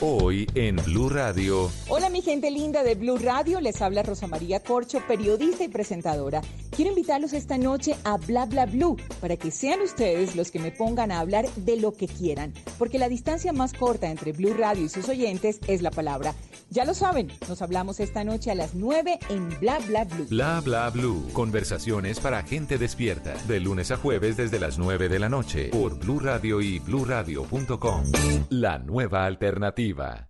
[0.00, 1.70] Hoy en Blue Radio.
[1.88, 6.40] Hola mi gente linda de Blue Radio, les habla Rosa María Corcho, periodista y presentadora.
[6.70, 10.70] Quiero invitarlos esta noche a Bla Bla Blue para que sean ustedes los que me
[10.70, 14.84] pongan a hablar de lo que quieran, porque la distancia más corta entre Blue Radio
[14.84, 16.34] y sus oyentes es la palabra.
[16.70, 20.26] Ya lo saben, nos hablamos esta noche a las 9 en Bla Bla Blue.
[20.30, 25.18] Bla Bla Blue, conversaciones para gente despierta, de lunes a jueves desde las 9 de
[25.18, 28.04] la noche por Blue Radio y bluradio.com.
[28.50, 29.79] La nueva alternativa.
[29.80, 30.29] narrativa.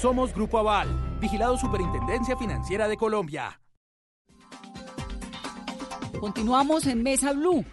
[0.00, 3.60] Somos Grupo Aval, vigilado Superintendencia Financiera de Colombia.
[6.20, 7.64] Continuamos en Mesa Blue.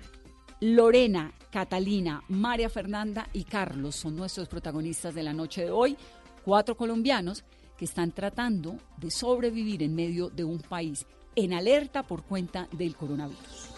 [0.60, 5.96] Lorena, Catalina, María Fernanda y Carlos son nuestros protagonistas de la noche de hoy.
[6.44, 7.44] Cuatro colombianos
[7.78, 12.96] que están tratando de sobrevivir en medio de un país en alerta por cuenta del
[12.96, 13.70] coronavirus.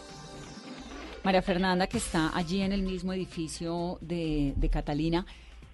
[1.21, 5.25] María Fernanda, que está allí en el mismo edificio de, de Catalina,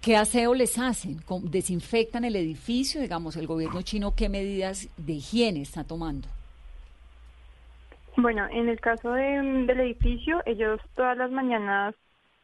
[0.04, 1.16] ¿Qué aseo les hacen?
[1.44, 3.00] ¿Desinfectan el edificio?
[3.00, 6.28] Digamos, el gobierno chino, ¿qué medidas de higiene está tomando?
[8.18, 11.94] Bueno, en el caso del edificio, ellos todas las mañanas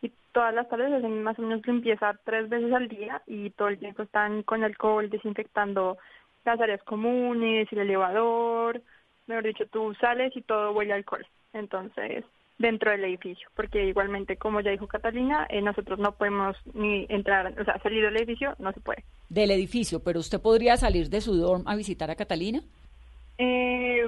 [0.01, 3.69] y todas las tardes hacen más o menos limpieza tres veces al día y todo
[3.69, 5.99] el tiempo están con alcohol desinfectando
[6.47, 8.81] las áreas comunes, el elevador,
[9.27, 11.27] mejor dicho, tú sales y todo huele alcohol.
[11.53, 12.25] Entonces,
[12.61, 17.59] dentro del edificio, porque igualmente, como ya dijo Catalina, eh, nosotros no podemos ni entrar,
[17.59, 19.03] o sea, salir del edificio no se puede.
[19.31, 22.61] Del edificio, pero usted podría salir de su dorm a visitar a Catalina?
[23.39, 24.07] Eh,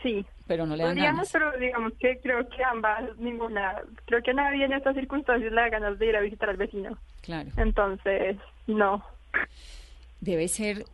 [0.00, 0.24] sí.
[0.46, 4.64] Pero no le dan Podríamos, pero digamos que creo que ambas, ninguna, creo que nadie
[4.64, 6.96] en estas circunstancias le da ganas de ir a visitar al vecino.
[7.22, 7.50] Claro.
[7.56, 8.36] Entonces,
[8.68, 9.04] no.
[10.20, 10.84] Debe ser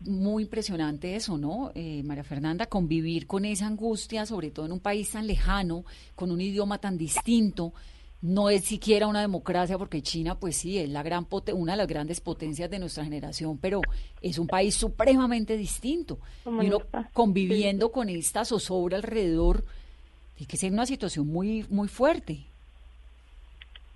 [0.00, 2.66] muy impresionante eso, ¿no, eh, María Fernanda?
[2.66, 5.84] Convivir con esa angustia, sobre todo en un país tan lejano,
[6.14, 7.74] con un idioma tan distinto.
[8.22, 11.86] No es siquiera una democracia, porque China, pues sí, es la gran una de las
[11.86, 13.80] grandes potencias de nuestra generación, pero
[14.20, 16.18] es un país supremamente distinto.
[16.44, 16.80] Y uno
[17.12, 19.64] conviviendo con esta zozobra alrededor,
[20.34, 22.49] tiene que ser una situación muy, muy fuerte.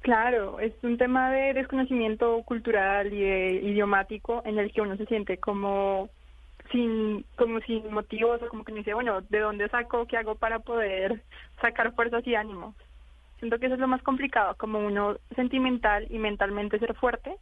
[0.05, 5.39] Claro, es un tema de desconocimiento cultural y idiomático en el que uno se siente
[5.39, 6.11] como
[6.71, 10.05] sin como sin motivos o como que dice, bueno, ¿de dónde saco?
[10.05, 11.23] ¿Qué hago para poder
[11.63, 12.75] sacar fuerzas y ánimos?
[13.39, 17.37] Siento que eso es lo más complicado, como uno sentimental y mentalmente ser fuerte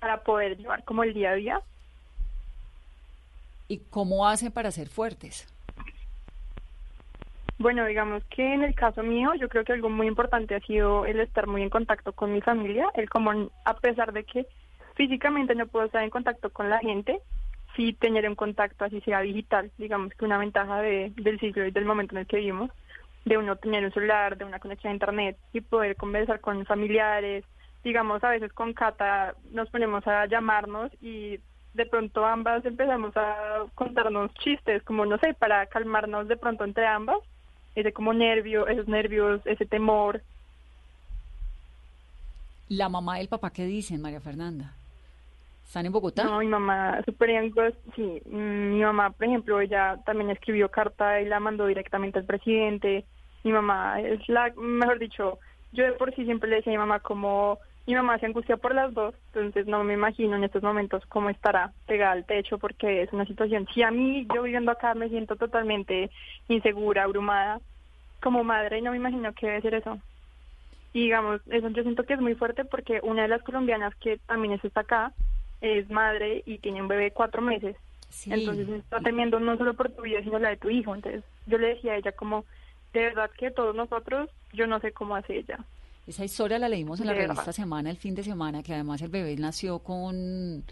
[0.00, 1.60] para poder llevar como el día a día.
[3.68, 5.53] ¿Y cómo hacen para ser fuertes?
[7.58, 11.06] Bueno, digamos que en el caso mío, yo creo que algo muy importante ha sido
[11.06, 14.46] el estar muy en contacto con mi familia, el como a pesar de que
[14.96, 17.20] físicamente no puedo estar en contacto con la gente,
[17.76, 21.70] sí tener un contacto así sea digital, digamos que una ventaja de, del siglo y
[21.70, 22.70] del momento en el que vivimos,
[23.24, 27.44] de uno tener un celular, de una conexión a internet y poder conversar con familiares,
[27.84, 31.38] digamos a veces con Cata nos ponemos a llamarnos y
[31.74, 36.86] de pronto ambas empezamos a contarnos chistes, como no sé, para calmarnos de pronto entre
[36.86, 37.18] ambas,
[37.74, 40.22] ese como nervio, esos nervios, ese temor.
[42.68, 44.72] ¿La mamá y el papá qué dicen, María Fernanda?
[45.64, 46.24] ¿Están en Bogotá?
[46.24, 47.30] No, mi mamá, super
[47.96, 53.04] sí, mi mamá, por ejemplo, ella también escribió carta y la mandó directamente al presidente.
[53.42, 55.38] Mi mamá es la, mejor dicho,
[55.72, 58.56] yo de por sí siempre le decía a mi mamá como mi mamá se angustia
[58.56, 62.58] por las dos, entonces no me imagino en estos momentos cómo estará pegada al techo
[62.58, 66.10] porque es una situación, si a mí yo viviendo acá me siento totalmente
[66.48, 67.60] insegura, abrumada
[68.22, 69.98] como madre, no me imagino que debe ser eso.
[70.94, 74.18] Y digamos, eso yo siento que es muy fuerte porque una de las colombianas que
[74.26, 75.12] también está acá
[75.60, 77.76] es madre y tiene un bebé cuatro meses.
[78.26, 80.94] Entonces está temiendo no solo por tu vida, sino la de tu hijo.
[80.94, 82.44] Entonces yo le decía a ella como,
[82.92, 85.58] de verdad que todos nosotros, yo no sé cómo hace ella.
[86.06, 89.08] Esa historia la leímos en la revista Semana, el fin de semana, que además el
[89.08, 90.64] bebé nació con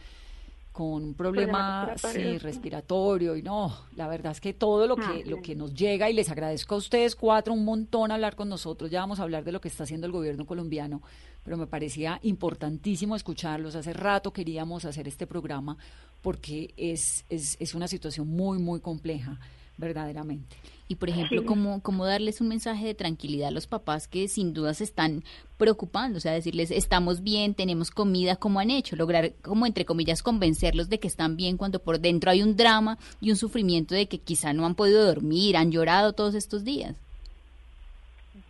[0.72, 2.38] con un problema respiratorio.
[2.38, 6.08] respiratorio y no, la verdad es que todo lo que ah, lo que nos llega
[6.08, 9.44] y les agradezco a ustedes cuatro un montón hablar con nosotros, ya vamos a hablar
[9.44, 11.02] de lo que está haciendo el gobierno colombiano,
[11.44, 15.76] pero me parecía importantísimo escucharlos, hace rato queríamos hacer este programa
[16.22, 19.38] porque es es, es una situación muy muy compleja
[19.76, 20.56] verdaderamente.
[20.88, 24.52] Y por ejemplo, ¿cómo, ¿cómo darles un mensaje de tranquilidad a los papás que sin
[24.52, 25.22] duda se están
[25.56, 26.18] preocupando?
[26.18, 28.94] O sea, decirles, estamos bien, tenemos comida, como han hecho?
[28.96, 32.98] Lograr, como entre comillas, convencerlos de que están bien cuando por dentro hay un drama
[33.22, 36.94] y un sufrimiento de que quizá no han podido dormir, han llorado todos estos días.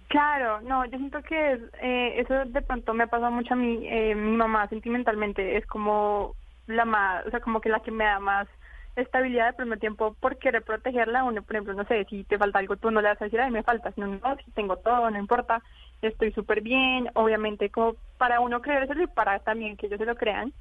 [0.08, 3.86] Claro, no, yo siento que eh, eso de pronto me ha pasado mucho a mí,
[3.88, 6.34] eh, mi mamá sentimentalmente es como
[6.66, 8.48] la más, o sea, como que la que me da más
[8.96, 11.24] estabilidad al primer tiempo por querer protegerla.
[11.24, 13.40] Uno, por ejemplo, no sé, si te falta algo, tú no le vas a decir,
[13.40, 15.62] ay, me falta, sino, no, si tengo todo, no importa,
[16.02, 17.08] estoy súper bien.
[17.14, 20.52] Obviamente, como para uno creérselo y para también que ellos se lo crean.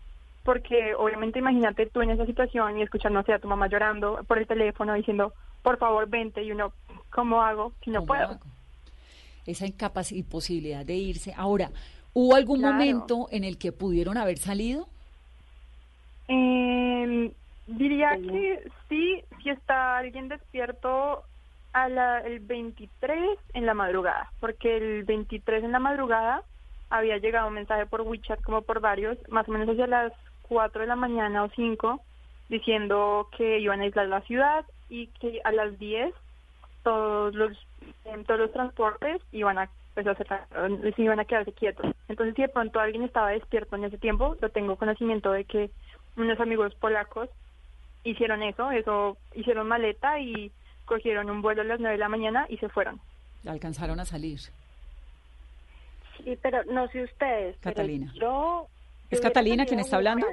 [0.43, 4.23] Porque obviamente imagínate tú en esa situación y escuchar, no sé, a tu mamá llorando
[4.27, 6.73] por el teléfono diciendo, por favor, vente, y uno,
[7.11, 8.39] ¿cómo hago si no puedo?
[9.45, 11.33] Esa incapacidad y posibilidad de irse.
[11.37, 11.69] Ahora,
[12.13, 14.87] ¿hubo algún momento en el que pudieron haber salido?
[16.27, 17.31] Eh,
[17.67, 21.23] Diría que sí, si está alguien despierto
[21.73, 26.43] a la, el 23 en la madrugada, porque el 23 en la madrugada
[26.89, 30.11] había llegado un mensaje por WeChat como por varios, más o menos hacia las
[30.49, 32.01] 4 de la mañana o 5,
[32.49, 36.13] diciendo que iban a aislar la ciudad y que a las 10
[36.83, 37.57] todos los
[38.27, 40.07] todos los transportes iban a pues,
[40.97, 41.85] iban a quedarse quietos.
[42.07, 45.69] Entonces, si de pronto alguien estaba despierto en ese tiempo, lo tengo conocimiento de que
[46.17, 47.29] unos amigos polacos
[48.03, 50.51] hicieron eso, eso hicieron maleta y
[50.85, 52.99] cogieron un vuelo a las 9 de la mañana y se fueron.
[53.47, 54.39] Alcanzaron a salir.
[56.17, 57.57] Sí, pero no sé ustedes.
[57.59, 58.11] Catalina.
[58.13, 58.67] Yo,
[59.09, 60.27] ¿Es Catalina quien está hablando?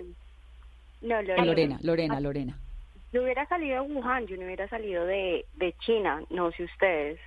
[1.01, 1.45] No, Lorena.
[1.45, 2.59] Lorena, Lorena, ah, Lorena.
[3.13, 7.19] Yo hubiera salido de Wuhan, yo no hubiera salido de, de China, no sé ustedes.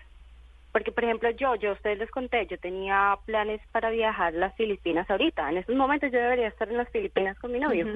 [0.71, 4.37] Porque, por ejemplo, yo, yo a ustedes les conté, yo tenía planes para viajar a
[4.37, 5.49] las Filipinas ahorita.
[5.49, 7.87] En estos momentos yo debería estar en las Filipinas con mi novio.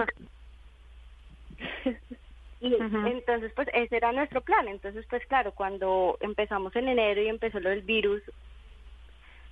[2.66, 2.76] Y
[3.11, 4.68] entonces, pues ese era nuestro plan.
[4.68, 8.24] Entonces, pues claro, cuando empezamos en enero y empezó lo del virus,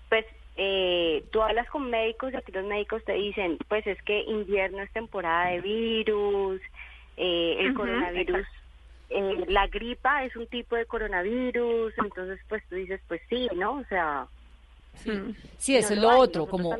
[0.09, 4.21] pues eh, tú hablas con médicos y aquí los médicos te dicen, pues es que
[4.21, 6.59] invierno es temporada de virus,
[7.17, 8.47] eh, el coronavirus,
[9.09, 13.73] eh, la gripa es un tipo de coronavirus, entonces pues tú dices, pues sí, ¿no?
[13.73, 14.27] O sea...
[15.57, 16.75] Sí, eso es lo otro, como,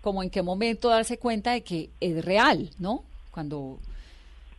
[0.00, 3.04] como en qué momento darse cuenta de que es real, ¿no?
[3.30, 3.78] Cuando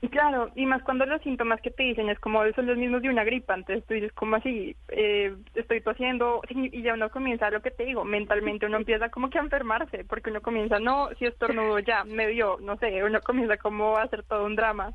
[0.10, 3.10] Claro, y más cuando los síntomas que te dicen es como son los mismos de
[3.10, 4.76] una gripa, entonces tú dices, como así?
[4.90, 9.30] Eh, estoy tosiendo y ya uno comienza, lo que te digo, mentalmente uno empieza como
[9.30, 13.22] que a enfermarse, porque uno comienza, no, si estornudo ya, me dio, no sé, uno
[13.22, 14.92] comienza como a hacer todo un drama.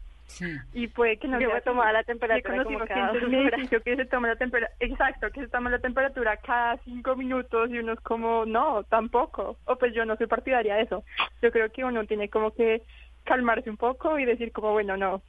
[0.72, 5.30] Y puede que no Yo la temperatura como cada que se toma la temperatura, exacto,
[5.30, 9.56] que se toma la temperatura cada cinco minutos y uno es como, no, tampoco.
[9.66, 11.04] O pues yo no soy partidaria de eso.
[11.40, 12.82] Yo creo que uno tiene como que
[13.26, 15.20] calmarse un poco y decir como, bueno, no,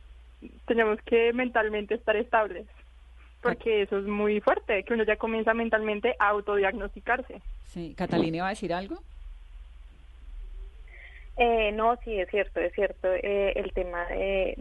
[0.66, 2.66] tenemos que mentalmente estar estables,
[3.42, 7.42] porque eso es muy fuerte, que uno ya comienza mentalmente a autodiagnosticarse.
[7.66, 9.00] Sí, Catalina, ¿iba a decir algo?
[11.38, 13.14] Eh, no, sí, es cierto, es cierto.
[13.14, 14.58] Eh, el tema de,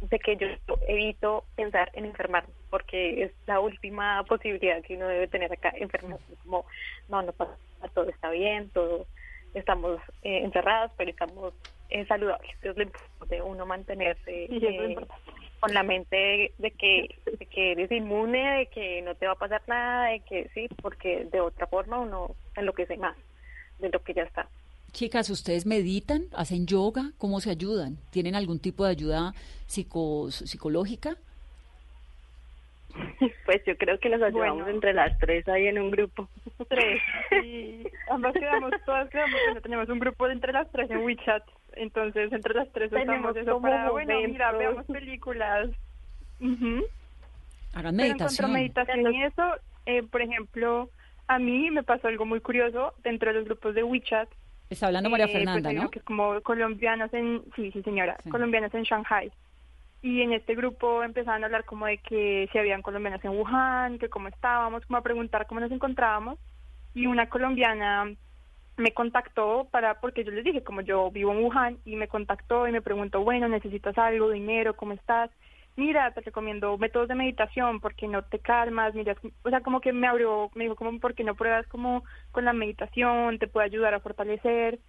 [0.00, 0.46] de que yo
[0.88, 6.24] evito pensar en enfermarme, porque es la última posibilidad que uno debe tener acá, enfermarse,
[6.42, 6.64] como,
[7.08, 7.56] no, no pasa,
[7.94, 9.06] todo está bien, todo,
[9.54, 11.54] estamos eh, encerrados, pero estamos
[11.90, 14.96] eh, saludables, es lo importante de uno mantenerse eh,
[15.60, 19.38] con la mente de, que, de que eres inmune, de que no te va a
[19.38, 23.16] pasar nada, de que sí, porque de otra forma uno enloquece más
[23.78, 24.48] de lo que ya está.
[24.92, 26.24] Chicas, ¿ustedes meditan?
[26.32, 27.12] ¿Hacen yoga?
[27.18, 27.98] ¿Cómo se ayudan?
[28.10, 29.34] ¿Tienen algún tipo de ayuda
[29.66, 31.16] psico psicológica?
[33.44, 36.28] Pues yo creo que nos ayudamos entre las tres ahí en un grupo.
[36.68, 37.00] Tres.
[37.44, 41.42] Y ambas quedamos, todas quedamos, tenemos un grupo de entre las tres en WeChat.
[41.78, 45.70] Entonces, entre las tres tenemos eso para, bueno, mira, veamos películas.
[47.74, 48.52] Hagan meditación.
[48.52, 49.42] meditación y eso,
[49.86, 50.90] eh, por ejemplo,
[51.26, 54.28] a mí me pasó algo muy curioso dentro de los grupos de WeChat
[54.70, 55.90] Está hablando María eh, pues, Fernanda, ¿no?
[55.90, 59.32] Que es como colombianos en, sí, sí señora, colombianos en Shanghai.
[60.02, 63.98] Y en este grupo empezaban a hablar como de que si habían colombianos en Wuhan,
[63.98, 66.38] que cómo estábamos, como a preguntar cómo nos encontrábamos.
[66.94, 68.12] Y una colombiana
[68.78, 72.66] me contactó para, porque yo les dije, como yo vivo en Wuhan, y me contactó
[72.66, 75.30] y me preguntó, bueno, necesitas algo, dinero, ¿cómo estás?
[75.78, 79.92] mira, te recomiendo métodos de meditación porque no te calmas, mira, o sea, como que
[79.92, 83.94] me abrió, me dijo como porque no pruebas como con la meditación, te puede ayudar
[83.94, 84.80] a fortalecer.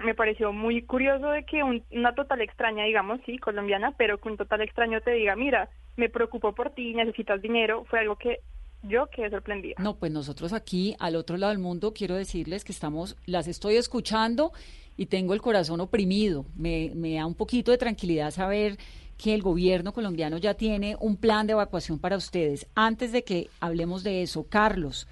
[0.00, 4.36] Me pareció muy curioso de que una total extraña, digamos, sí, colombiana, pero que un
[4.36, 8.40] total extraño te diga, mira, me preocupo por ti, necesitas dinero, fue algo que
[8.88, 9.76] yo quedé sorprendida.
[9.78, 13.76] No, pues nosotros aquí, al otro lado del mundo, quiero decirles que estamos, las estoy
[13.76, 14.52] escuchando
[14.96, 16.46] y tengo el corazón oprimido.
[16.56, 18.78] Me, me da un poquito de tranquilidad saber
[19.18, 22.66] que el gobierno colombiano ya tiene un plan de evacuación para ustedes.
[22.74, 25.08] Antes de que hablemos de eso, Carlos,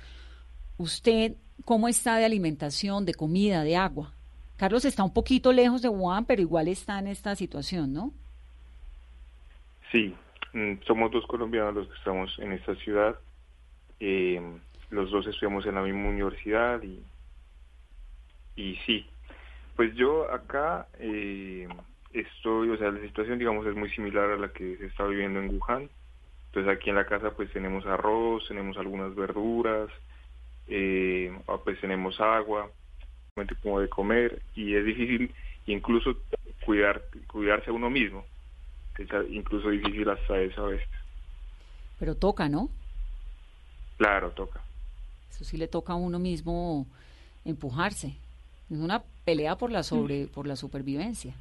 [0.76, 4.12] ¿usted cómo está de alimentación, de comida, de agua?
[4.56, 8.12] Carlos está un poquito lejos de Wuhan, pero igual está en esta situación, ¿no?
[9.90, 10.14] Sí,
[10.52, 13.16] mm, somos dos colombianos los que estamos en esta ciudad.
[14.00, 14.40] Eh,
[14.90, 17.02] los dos estudiamos en la misma universidad y,
[18.56, 19.06] y sí,
[19.76, 20.88] pues yo acá...
[20.98, 21.68] Eh,
[22.14, 25.40] estoy, o sea, la situación, digamos, es muy similar a la que se está viviendo
[25.40, 25.90] en Wuhan.
[26.46, 29.90] Entonces aquí en la casa pues tenemos arroz, tenemos algunas verduras,
[30.68, 32.70] eh, ah, pues tenemos agua,
[33.60, 35.34] como de comer y es difícil
[35.66, 36.16] incluso
[36.64, 38.24] cuidar cuidarse a uno mismo.
[38.96, 40.80] Es incluso difícil hasta esa vez.
[41.98, 42.70] Pero toca, ¿no?
[43.96, 44.60] Claro, toca.
[45.30, 46.86] Eso sí le toca a uno mismo
[47.44, 48.16] empujarse.
[48.70, 51.34] Es una pelea por la sobre por la supervivencia.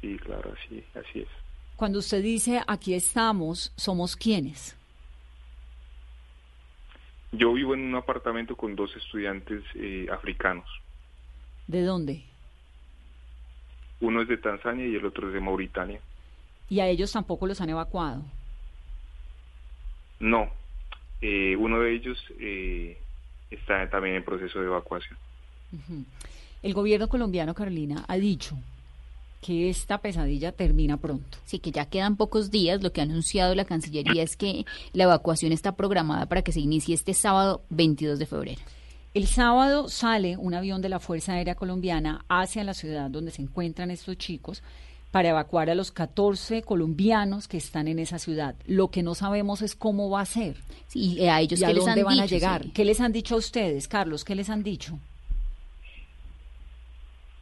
[0.00, 1.28] Sí, claro, así, así es.
[1.76, 4.76] Cuando usted dice aquí estamos, ¿somos quiénes?
[7.32, 10.66] Yo vivo en un apartamento con dos estudiantes eh, africanos.
[11.66, 12.22] ¿De dónde?
[14.00, 16.00] Uno es de Tanzania y el otro es de Mauritania.
[16.68, 18.22] ¿Y a ellos tampoco los han evacuado?
[20.20, 20.48] No,
[21.20, 22.98] eh, uno de ellos eh,
[23.50, 25.18] está también en proceso de evacuación.
[26.62, 28.56] El gobierno colombiano, Carolina, ha dicho
[29.40, 31.38] que esta pesadilla termina pronto.
[31.44, 32.82] Sí, que ya quedan pocos días.
[32.82, 36.60] Lo que ha anunciado la Cancillería es que la evacuación está programada para que se
[36.60, 38.60] inicie este sábado 22 de febrero.
[39.14, 43.42] El sábado sale un avión de la Fuerza Aérea Colombiana hacia la ciudad donde se
[43.42, 44.62] encuentran estos chicos
[45.10, 48.54] para evacuar a los 14 colombianos que están en esa ciudad.
[48.66, 50.56] Lo que no sabemos es cómo va a ser.
[50.88, 52.64] Sí, a ellos ¿qué les han van dicho, a llegar.
[52.74, 54.24] ¿Qué les han dicho a ustedes, Carlos?
[54.24, 54.98] ¿Qué les han dicho?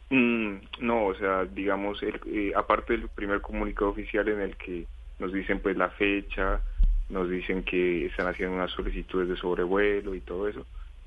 [0.09, 4.85] Mm, no, o sea, digamos, eh, aparte del primer comunicado oficial en el que
[5.19, 6.61] nos dicen pues la fecha,
[7.09, 10.65] nos dicen que están haciendo unas solicitudes de sobrevuelo y todo eso,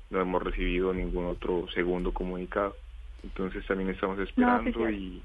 [0.09, 2.75] no hemos recibido ningún otro segundo comunicado.
[3.23, 5.21] Entonces también estamos esperando y,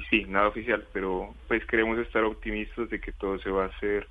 [0.00, 3.68] y, sí, nada oficial, pero pues queremos estar optimistas de que todo se va a
[3.68, 4.06] hacer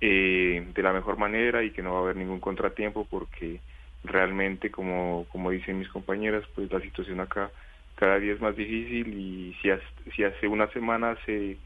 [0.00, 3.60] eh, de la mejor manera y que no va a haber ningún contratiempo porque
[4.02, 7.50] realmente, como, como dicen mis compañeras, pues la situación acá
[7.96, 9.70] cada día es más difícil y si,
[10.14, 11.56] si hace una semana se,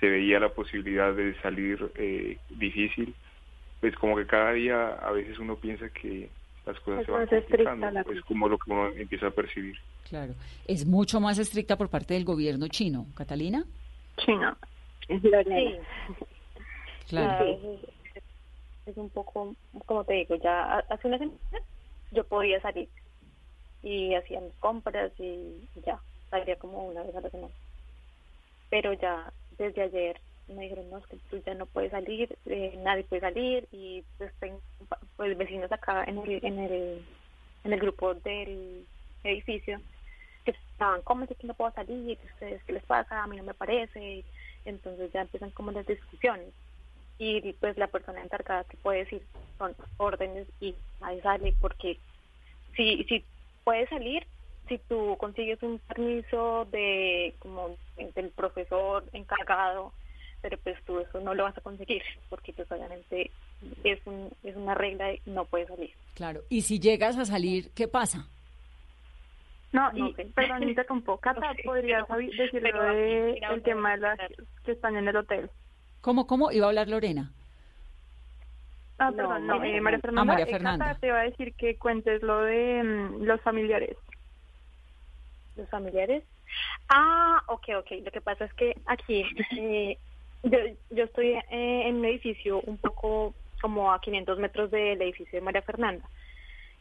[0.00, 3.14] se veía la posibilidad de salir eh, difícil,
[3.80, 6.28] pues como que cada día a veces uno piensa que
[6.68, 9.76] las cosas se van complicando, es como lo que uno empieza a percibir.
[10.08, 10.34] Claro,
[10.66, 13.64] es mucho más estricta por parte del gobierno chino, ¿Catalina?
[14.18, 14.56] Chino,
[15.08, 15.18] sí.
[17.08, 17.56] Claro.
[18.84, 19.54] Es un poco,
[19.86, 21.38] como te digo, ya hace una semana
[22.10, 22.86] yo podía salir
[23.82, 25.54] y hacía mis compras y
[25.86, 25.98] ya,
[26.28, 27.54] salía como una vez a la semana.
[28.68, 30.20] Pero ya desde ayer
[30.54, 34.04] me dijeron, no, es que tú ya no puedes salir, eh, nadie puede salir y
[34.16, 34.60] pues tengo
[35.16, 37.04] pues, vecinos acá en el, en el,
[37.64, 38.86] en el grupo del
[39.24, 39.80] edificio
[40.44, 42.18] que estaban, ¿cómo es que no puedo salir?
[42.32, 43.22] ¿Ustedes qué les pasa?
[43.22, 44.24] A mí no me parece.
[44.64, 46.52] Entonces ya empiezan como las discusiones.
[47.18, 49.22] Y pues la persona encargada que puede decir
[49.58, 51.98] son órdenes y ahí sale porque
[52.76, 53.24] si, si
[53.64, 54.24] puedes salir,
[54.68, 57.76] si tú consigues un permiso de como
[58.14, 59.92] del profesor encargado,
[60.40, 63.30] pero pues tú eso no lo vas a conseguir porque pues obviamente
[63.84, 65.90] es, un, es una regla y no puedes salir.
[66.14, 68.26] Claro, y si llegas a salir, ¿qué pasa?
[69.72, 71.18] No, y, perdón, interrumpo.
[71.18, 74.18] Cata, ¿podrías decirle de, el tema de las
[74.64, 75.50] que están en el hotel?
[76.00, 76.50] ¿Cómo, cómo?
[76.52, 77.32] ¿Iba a hablar Lorena?
[78.98, 80.22] Ah, perdón, no, eh, María Fernanda.
[80.22, 80.86] Ah, María eh, Fernanda.
[80.86, 83.96] Cata, te iba a decir que cuentes lo de mm, los familiares.
[85.56, 86.24] ¿Los familiares?
[86.88, 87.90] Ah, ok, ok.
[88.04, 89.24] Lo que pasa es que aquí
[89.58, 89.98] eh,
[90.42, 90.58] yo,
[90.90, 91.42] yo estoy eh,
[91.88, 96.08] en un edificio un poco como a 500 metros del edificio de María Fernanda.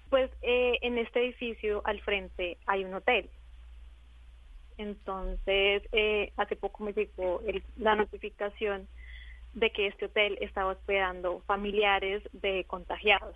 [0.10, 3.30] Pues eh, en este edificio al frente hay un hotel.
[4.78, 7.42] Entonces, eh, hace poco me llegó
[7.78, 8.88] la notificación
[9.54, 13.36] de que este hotel estaba hospedando familiares de contagiados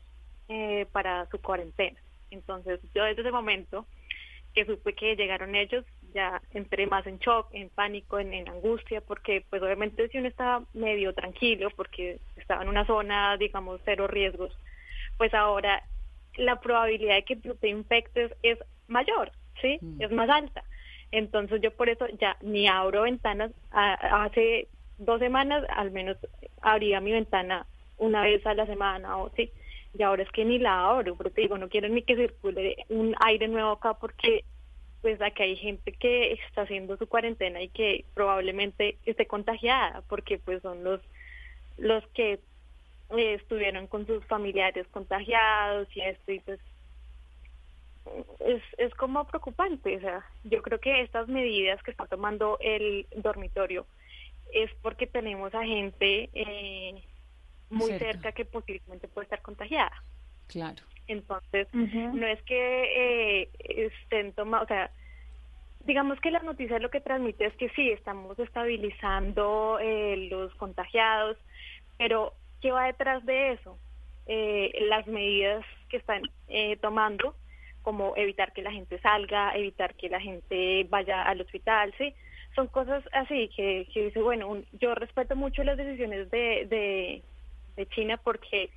[0.49, 1.99] eh, para su cuarentena.
[2.29, 3.87] Entonces, yo desde ese momento
[4.53, 5.83] que supe que llegaron ellos,
[6.13, 10.27] ya entré más en shock, en pánico, en, en angustia, porque pues obviamente si uno
[10.27, 14.55] estaba medio tranquilo, porque estaba en una zona, digamos, cero riesgos,
[15.17, 15.83] pues ahora
[16.35, 18.57] la probabilidad de que te infectes es
[18.87, 19.31] mayor,
[19.61, 19.79] ¿sí?
[19.99, 20.63] Es más alta.
[21.11, 23.51] Entonces yo por eso ya ni abro ventanas.
[23.71, 26.17] Hace dos semanas al menos
[26.61, 27.65] abría mi ventana
[27.97, 29.51] una vez a la semana o sí.
[29.97, 33.13] Y ahora es que ni la abro, porque digo, no quiero ni que circule un
[33.25, 34.45] aire nuevo acá porque
[35.01, 40.37] pues aquí hay gente que está haciendo su cuarentena y que probablemente esté contagiada porque
[40.37, 41.01] pues son los
[41.77, 46.59] los que eh, estuvieron con sus familiares contagiados y esto y pues
[48.39, 53.05] es, es como preocupante, o sea, yo creo que estas medidas que está tomando el
[53.15, 53.85] dormitorio
[54.53, 57.03] es porque tenemos a gente eh,
[57.69, 58.05] muy Cerca.
[58.05, 60.03] cerca que posiblemente puede estar contagiada.
[60.47, 60.83] Claro.
[61.11, 61.67] Entonces,
[62.19, 63.49] no es que eh,
[64.03, 64.91] estén tomando, o sea,
[65.85, 71.37] digamos que la noticia lo que transmite es que sí, estamos estabilizando eh, los contagiados,
[71.97, 73.77] pero ¿qué va detrás de eso?
[74.27, 77.35] Eh, las medidas que están eh, tomando,
[77.81, 82.13] como evitar que la gente salga, evitar que la gente vaya al hospital, ¿sí?
[82.55, 87.23] Son cosas así que, que dice, bueno, un- yo respeto mucho las decisiones de, de,
[87.75, 88.69] de China porque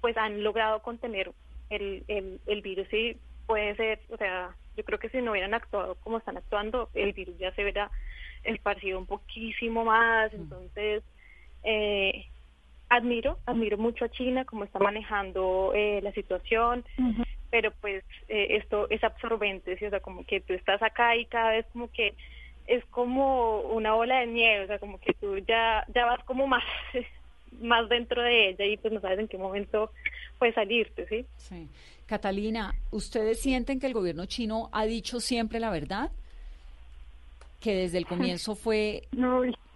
[0.00, 1.32] pues han logrado contener
[1.70, 5.54] el, el, el virus y puede ser, o sea, yo creo que si no hubieran
[5.54, 7.90] actuado como están actuando, el virus ya se verá
[8.42, 11.02] esparcido un poquísimo más, entonces
[11.62, 12.26] eh,
[12.88, 16.84] admiro, admiro mucho a China como está manejando eh, la situación,
[17.50, 19.86] pero pues eh, esto es absorbente, ¿sí?
[19.86, 22.14] o sea, como que tú estás acá y cada vez como que
[22.66, 26.46] es como una bola de nieve, o sea, como que tú ya, ya vas como
[26.46, 26.64] más,
[27.60, 29.90] más dentro de ella y pues no sabes en qué momento
[30.38, 31.26] puedes salirte, ¿sí?
[31.36, 31.68] Sí.
[32.06, 36.10] Catalina, ¿ustedes sienten que el gobierno chino ha dicho siempre la verdad?
[37.60, 39.02] Que desde el comienzo fue,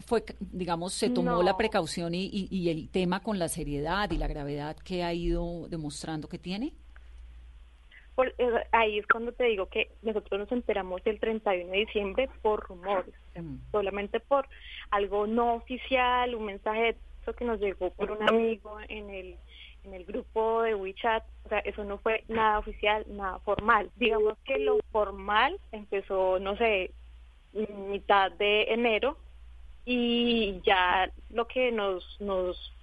[0.06, 1.42] fue digamos, se tomó No.
[1.42, 5.12] la precaución y, y- y el tema con la seriedad y la gravedad que ha
[5.14, 6.72] ido demostrando que tiene.
[8.14, 12.28] Por- eh, ahí es cuando te digo que nosotros nos enteramos el 31 de diciembre
[12.42, 13.14] por rumores,
[13.72, 14.46] solamente por
[14.90, 19.36] algo no oficial, un mensaje de texto que nos llegó por un amigo en el
[19.82, 23.90] en el grupo de WeChat, o sea, eso no fue nada oficial, nada formal.
[23.96, 26.90] Digamos que lo formal empezó, no sé,
[27.88, 29.16] mitad de enero
[29.86, 32.74] y ya lo que nos nos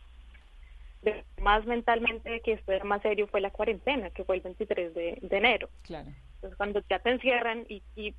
[1.04, 4.94] dejó más mentalmente que esto era más serio fue la cuarentena, que fue el 23
[4.96, 5.70] de, de enero.
[5.84, 6.10] Claro.
[6.36, 8.16] Entonces, cuando ya te encierran y, y,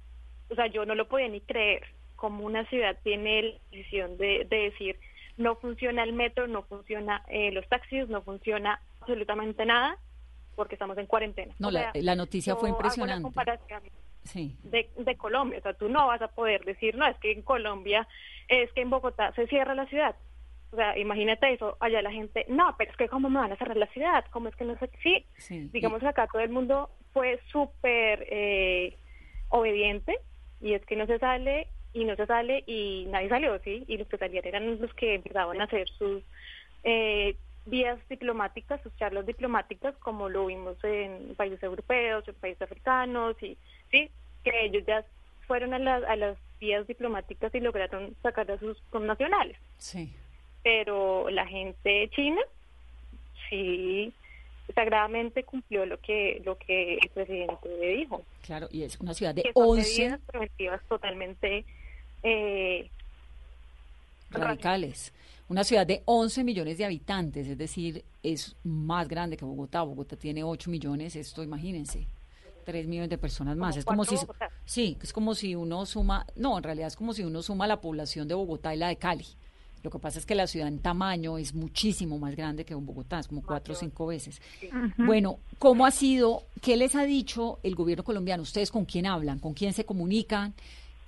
[0.51, 1.83] o sea, yo no lo podía ni creer,
[2.14, 4.99] como una ciudad tiene la decisión de, de decir,
[5.39, 9.97] no funciona el metro, no funciona eh, los taxis, no funciona absolutamente nada,
[10.57, 11.55] porque estamos en cuarentena.
[11.59, 13.22] No, O la, sea, la noticia fue impresionante.
[13.22, 13.82] comparación
[14.24, 14.55] Sí.
[14.64, 17.41] de, de Colombia, o sea, tú no vas a poder decir, no, es que en
[17.41, 18.07] Colombia,
[18.49, 20.14] es que en Bogotá se cierra la ciudad.
[20.70, 23.57] O sea, imagínate eso, allá la gente, no, pero es que cómo me van a
[23.57, 25.70] cerrar la ciudad, cómo es que no sé, sí, Sí.
[25.72, 28.99] digamos que acá todo el mundo fue súper eh,
[29.49, 30.18] obediente
[30.61, 31.68] y es que no se sale
[32.01, 33.84] y no se sale y nadie salió, ¿sí?
[33.88, 36.22] Y los que salieron eran los que empezaban a hacer sus
[36.84, 37.34] eh,
[37.66, 43.57] vías diplomáticas, sus charlas diplomáticas, como lo vimos en países europeos, en países africanos, y
[43.90, 44.11] sí,
[44.44, 45.05] que ellos ya
[45.46, 50.12] fueron a, las a las vías diplomáticas y lograron sacar a sus connacionales Sí.
[50.62, 52.40] pero la gente china
[53.49, 54.12] sí
[54.74, 58.22] sagradamente cumplió lo que lo que el presidente dijo.
[58.42, 61.64] Claro, y es una ciudad de 11 preventivas totalmente
[62.23, 62.91] eh,
[64.31, 65.12] radicales.
[65.49, 69.83] Una ciudad de 11 millones de habitantes, es decir, es más grande que Bogotá.
[69.83, 72.07] Bogotá tiene 8 millones, esto imagínense.
[72.66, 73.79] 3 millones de personas más.
[73.79, 74.16] es como si
[74.66, 77.81] sí, es como si uno suma, no, en realidad es como si uno suma la
[77.81, 79.25] población de Bogotá y la de Cali.
[79.83, 83.21] Lo que pasa es que la ciudad en tamaño es muchísimo más grande que Bogotá,
[83.21, 84.43] es como cuatro o cinco veces.
[84.99, 86.43] Bueno, ¿cómo ha sido?
[86.61, 88.43] ¿Qué les ha dicho el gobierno colombiano?
[88.43, 89.39] ¿Ustedes con quién hablan?
[89.39, 90.53] ¿Con quién se comunican?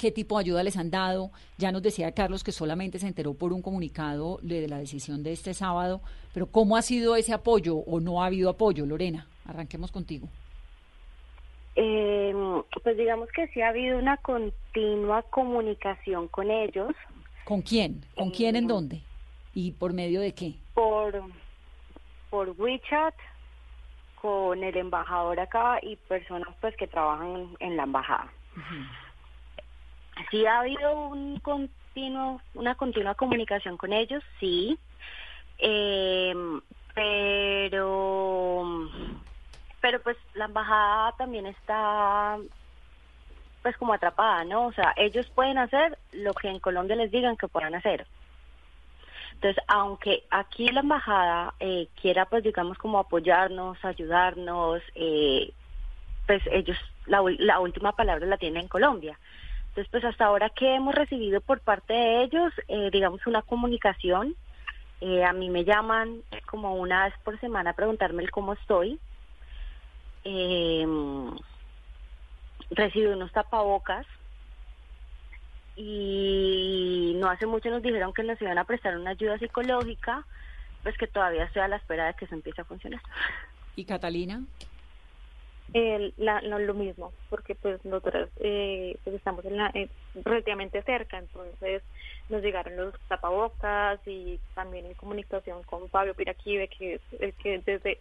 [0.00, 1.30] ¿Qué tipo de ayuda les han dado?
[1.58, 5.32] Ya nos decía Carlos que solamente se enteró por un comunicado de la decisión de
[5.32, 6.00] este sábado,
[6.32, 9.26] pero ¿cómo ha sido ese apoyo o no ha habido apoyo, Lorena?
[9.44, 10.26] Arranquemos contigo.
[11.76, 12.34] Eh,
[12.82, 16.92] pues digamos que sí ha habido una continua comunicación con ellos.
[17.44, 18.02] ¿Con quién?
[18.16, 19.02] ¿Con quién en eh, dónde?
[19.52, 20.54] ¿Y por medio de qué?
[20.72, 21.22] Por,
[22.30, 23.14] por WeChat,
[24.14, 28.32] con el embajador acá y personas pues que trabajan en la embajada.
[30.30, 34.78] Sí ha habido un continuo, una continua comunicación con ellos, sí,
[35.58, 36.34] eh,
[36.94, 38.88] pero
[39.80, 42.38] pero pues la embajada también está
[43.62, 44.66] pues como atrapada, ¿no?
[44.66, 48.06] O sea, ellos pueden hacer lo que en Colombia les digan que puedan hacer.
[49.34, 55.52] Entonces, aunque aquí la embajada eh, quiera, pues digamos, como apoyarnos, ayudarnos, eh,
[56.26, 59.18] pues ellos, la, la última palabra la tienen en Colombia.
[59.70, 64.36] Entonces, pues hasta ahora que hemos recibido por parte de ellos, eh, digamos, una comunicación.
[65.26, 69.00] a mí me llaman como una vez por semana a preguntarme el cómo estoy
[70.24, 70.86] eh,
[72.70, 74.06] recibió unos tapabocas
[75.76, 80.26] y no hace mucho nos dijeron que nos iban a prestar una ayuda psicológica,
[80.82, 83.00] pues que todavía estoy a la espera de que eso empiece a funcionar.
[83.76, 84.42] ¿Y Catalina?
[85.72, 89.88] La, no lo mismo, porque pues nosotros eh, pues estamos en la, eh,
[90.24, 91.82] relativamente cerca, entonces
[92.28, 97.00] nos llegaron los tapabocas y también en comunicación con Fabio Piraquive, que
[97.42, 97.98] que desde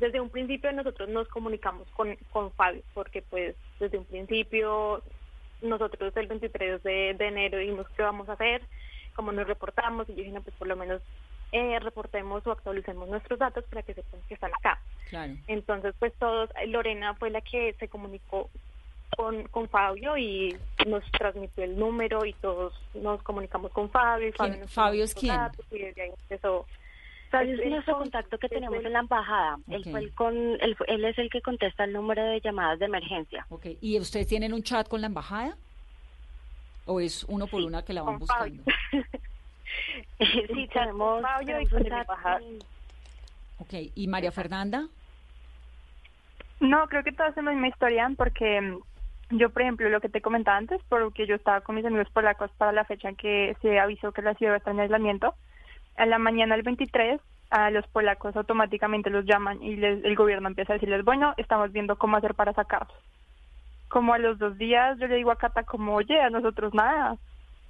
[0.00, 5.02] desde un principio nosotros nos comunicamos con, con Fabio, porque pues desde un principio
[5.62, 8.62] nosotros el 23 de, enero dijimos qué vamos a hacer,
[9.14, 11.00] cómo nos reportamos, y yo dije, pues por lo menos
[11.54, 14.80] eh, reportemos o actualicemos nuestros datos para que sepan que están acá.
[15.46, 18.50] Entonces, pues todos, Lorena fue la que se comunicó
[19.16, 24.28] con, con Fabio y nos transmitió el número y todos nos comunicamos con Fabio.
[24.28, 25.36] Y Fabio, ¿Fabio es quién?
[25.70, 26.66] y desde ahí empezó
[27.40, 29.58] es nuestro contacto que tenemos en la embajada.
[29.68, 33.46] Él, fue el con, él, es el que contesta el número de llamadas de emergencia.
[33.48, 33.78] Okay.
[33.80, 35.56] ¿Y ustedes tienen un chat con la embajada?
[36.86, 38.62] ¿O es uno por una que la van buscando?
[40.18, 41.66] sí, tenemos Fabio y.
[43.58, 44.86] Ok, ¿y María Fernanda?
[46.60, 50.08] No, creo que todas hacemos la misma historia porque mm, yo, por ejemplo, lo que
[50.08, 53.56] te comentaba antes, porque yo estaba con mis amigos polacos para la fecha en que
[53.62, 55.34] se avisó que la ciudad está en aislamiento,
[55.96, 57.20] a la mañana del 23
[57.50, 61.96] a los polacos automáticamente los llaman y el gobierno empieza a decirles, bueno, estamos viendo
[61.96, 62.96] cómo hacer para sacarlos.
[63.88, 67.16] Como a los dos días yo le digo a Cata como, oye, a nosotros nada.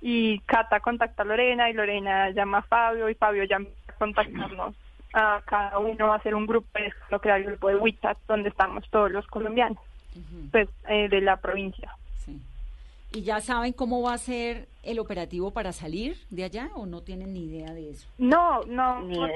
[0.06, 4.76] Y Cata contacta a Lorena y Lorena llama a Fabio y Fabio llama a contactarnos.
[5.14, 6.68] A cada uno va a hacer un grupo,
[7.08, 9.78] lo que el grupo de WeChat, donde estamos todos los colombianos,
[10.52, 11.96] pues eh, de la provincia.
[13.14, 17.00] ¿Y ya saben cómo va a ser el operativo para salir de allá o no
[17.00, 18.06] tienen ni idea de eso?
[18.18, 19.26] No, no, no,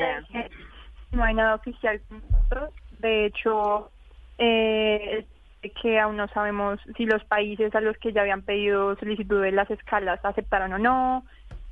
[1.12, 2.74] no hay nada oficial con nosotros.
[2.98, 3.90] De hecho,
[4.36, 5.24] eh,
[5.70, 9.52] que aún no sabemos si los países a los que ya habían pedido solicitud de
[9.52, 11.24] las escalas aceptaron o no.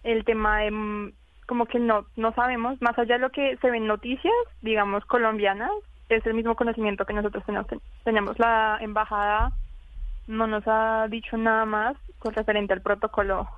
[0.02, 1.12] El tema de mm,
[1.46, 5.70] como que no no sabemos, más allá de lo que se ven noticias, digamos colombianas,
[6.08, 7.66] es el mismo conocimiento que nosotros tenemos.
[8.04, 9.52] Tenemos la embajada
[10.26, 13.48] no nos ha dicho nada más con referente al protocolo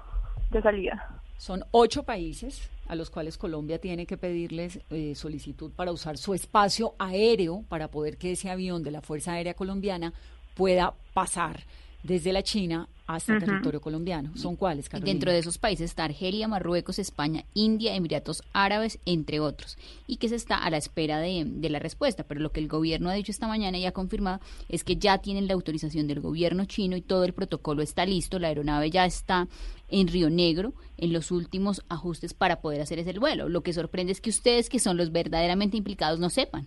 [0.51, 1.21] de salida.
[1.37, 6.35] Son ocho países a los cuales Colombia tiene que pedirles eh, solicitud para usar su
[6.35, 10.15] espacio aéreo para poder que ese avión de la Fuerza Aérea Colombiana
[10.55, 11.65] pueda pasar
[12.03, 14.37] desde la China hasta el territorio colombiano.
[14.37, 15.13] ¿Son cuáles, Carolina?
[15.13, 20.29] Dentro de esos países está Argelia, Marruecos, España, India, Emiratos Árabes, entre otros, y que
[20.29, 22.25] se está a la espera de, de, la respuesta.
[22.25, 25.19] Pero lo que el gobierno ha dicho esta mañana y ha confirmado es que ya
[25.19, 29.07] tienen la autorización del gobierno chino y todo el protocolo está listo, la aeronave ya
[29.07, 29.49] está
[29.89, 33.49] en Río Negro en los últimos ajustes para poder hacer ese vuelo.
[33.49, 36.67] Lo que sorprende es que ustedes, que son los verdaderamente implicados, no sepan.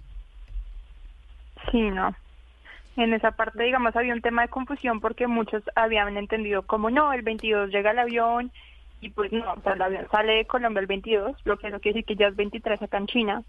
[1.71, 2.15] Sí, no
[2.97, 7.13] en esa parte, digamos, había un tema de confusión porque muchos habían entendido como no,
[7.13, 8.51] el 22 llega el avión
[8.99, 11.79] y pues no, o sea, el avión sale de Colombia el 22, lo que no
[11.79, 13.43] quiere decir que ya es 23 acá en China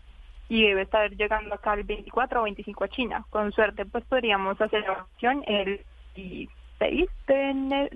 [0.48, 3.24] y debe estar llegando acá el 24 o 25 a China.
[3.30, 5.80] Con suerte, pues podríamos hacer la opción el
[6.14, 7.88] 16 de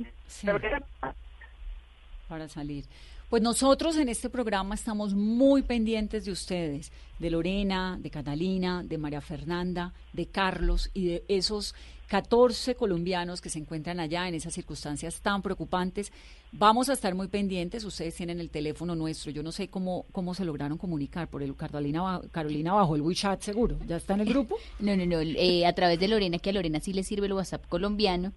[2.29, 2.85] Para salir.
[3.29, 8.99] Pues nosotros en este programa estamos muy pendientes de ustedes, de Lorena, de Catalina, de
[8.99, 11.75] María Fernanda, de Carlos y de esos
[12.07, 16.13] 14 colombianos que se encuentran allá en esas circunstancias tan preocupantes.
[16.53, 17.83] Vamos a estar muy pendientes.
[17.83, 19.33] Ustedes tienen el teléfono nuestro.
[19.33, 23.43] Yo no sé cómo, cómo se lograron comunicar por el Carolina, Carolina bajo el WeChat,
[23.43, 23.77] seguro.
[23.89, 24.57] ¿Ya está en el grupo?
[24.79, 25.19] No, no, no.
[25.21, 28.33] Eh, a través de Lorena, que a Lorena sí le sirve el WhatsApp colombiano.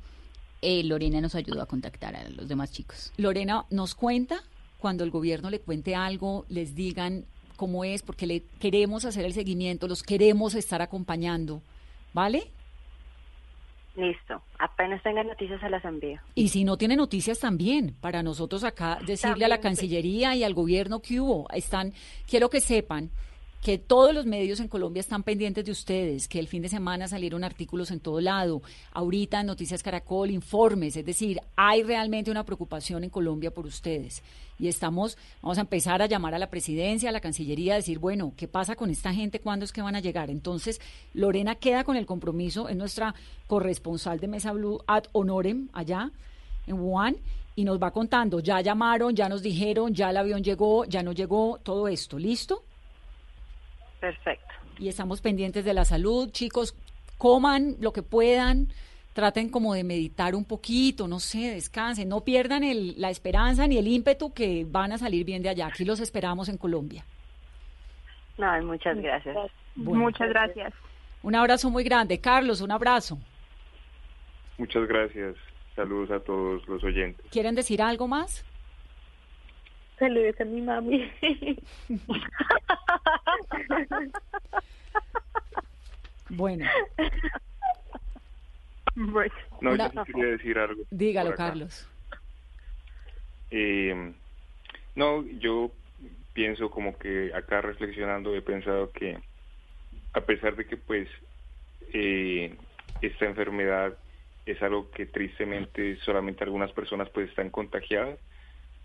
[0.64, 3.14] Eh, Lorena nos ayudó a contactar a los demás chicos.
[3.18, 4.42] Lorena nos cuenta
[4.80, 7.26] cuando el gobierno le cuente algo, les digan
[7.56, 11.62] cómo es, porque le queremos hacer el seguimiento, los queremos estar acompañando,
[12.14, 12.52] ¿vale?
[13.96, 16.22] Listo, apenas tenga noticias se las envío.
[16.36, 20.54] Y si no tiene noticias también, para nosotros acá decirle a la Cancillería y al
[20.54, 21.94] gobierno que hubo, están,
[22.26, 23.12] quiero que sepan
[23.62, 27.08] que todos los medios en Colombia están pendientes de ustedes, que el fin de semana
[27.08, 28.62] salieron artículos en todo lado,
[28.94, 34.24] ahorita Noticias Caracol, informes, es decir, hay realmente una preocupación en Colombia por ustedes.
[34.58, 38.00] Y estamos, vamos a empezar a llamar a la presidencia, a la Cancillería, a decir,
[38.00, 39.40] bueno, ¿qué pasa con esta gente?
[39.40, 40.30] ¿Cuándo es que van a llegar?
[40.30, 40.80] Entonces,
[41.14, 43.16] Lorena queda con el compromiso, es nuestra
[43.48, 46.12] corresponsal de Mesa Blue ad honorem allá
[46.68, 47.18] en Wuhan
[47.56, 51.12] y nos va contando, ya llamaron, ya nos dijeron, ya el avión llegó, ya no
[51.12, 52.64] llegó, todo esto, ¿listo?
[54.00, 54.54] Perfecto.
[54.78, 56.76] Y estamos pendientes de la salud, chicos,
[57.18, 58.70] coman lo que puedan,
[59.14, 63.78] traten como de meditar un poquito, no sé, descansen, no pierdan el, la esperanza ni
[63.78, 65.68] el ímpetu que van a salir bien de allá.
[65.68, 67.04] Aquí los esperamos en Colombia.
[68.38, 69.36] No, muchas gracias.
[69.76, 70.74] muchas gracias.
[71.22, 72.22] Un abrazo muy grande.
[72.22, 73.18] Carlos, un abrazo.
[74.58, 75.36] Muchas gracias.
[75.76, 77.26] Saludos a todos los oyentes.
[77.32, 78.46] ¿Quieren decir algo más?
[80.00, 81.12] Saludos a mi mami.
[86.26, 86.66] bueno.
[89.62, 90.84] No, yo quería decir algo.
[90.90, 91.86] Dígalo, Carlos.
[93.52, 94.14] Eh,
[94.96, 95.72] no, yo
[96.34, 99.18] pienso como que acá reflexionando he pensado que
[100.14, 101.10] a pesar de que pues
[101.94, 102.56] eh,
[103.02, 103.98] esta enfermedad
[104.46, 108.18] es algo que tristemente solamente algunas personas pues están contagiadas,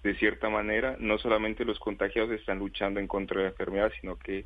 [0.05, 4.19] de cierta manera, no solamente los contagiados están luchando en contra de la enfermedad, sino
[4.19, 4.45] que,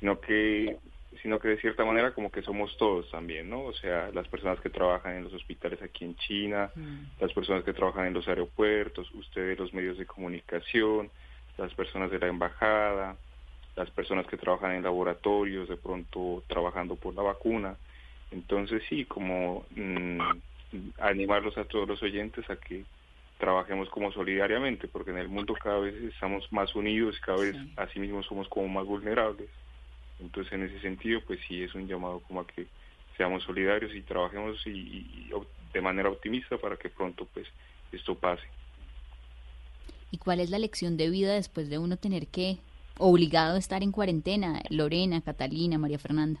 [0.00, 0.76] sino que,
[1.22, 3.62] sino que de cierta manera como que somos todos también, ¿no?
[3.62, 7.20] O sea, las personas que trabajan en los hospitales aquí en China, mm.
[7.20, 11.08] las personas que trabajan en los aeropuertos, ustedes los medios de comunicación,
[11.56, 13.16] las personas de la embajada,
[13.76, 17.76] las personas que trabajan en laboratorios, de pronto trabajando por la vacuna.
[18.32, 20.18] Entonces sí, como mm,
[20.98, 22.84] animarlos a todos los oyentes a que
[23.40, 27.98] trabajemos como solidariamente, porque en el mundo cada vez estamos más unidos, cada vez así
[27.98, 29.48] mismo somos como más vulnerables.
[30.20, 32.66] Entonces, en ese sentido, pues sí es un llamado como a que
[33.16, 35.30] seamos solidarios y trabajemos y,
[35.72, 37.46] de manera optimista para que pronto pues
[37.92, 38.42] esto pase.
[40.10, 42.58] ¿Y cuál es la lección de vida después de uno tener que
[42.98, 44.60] obligado a estar en cuarentena?
[44.68, 46.40] Lorena, Catalina, María Fernanda.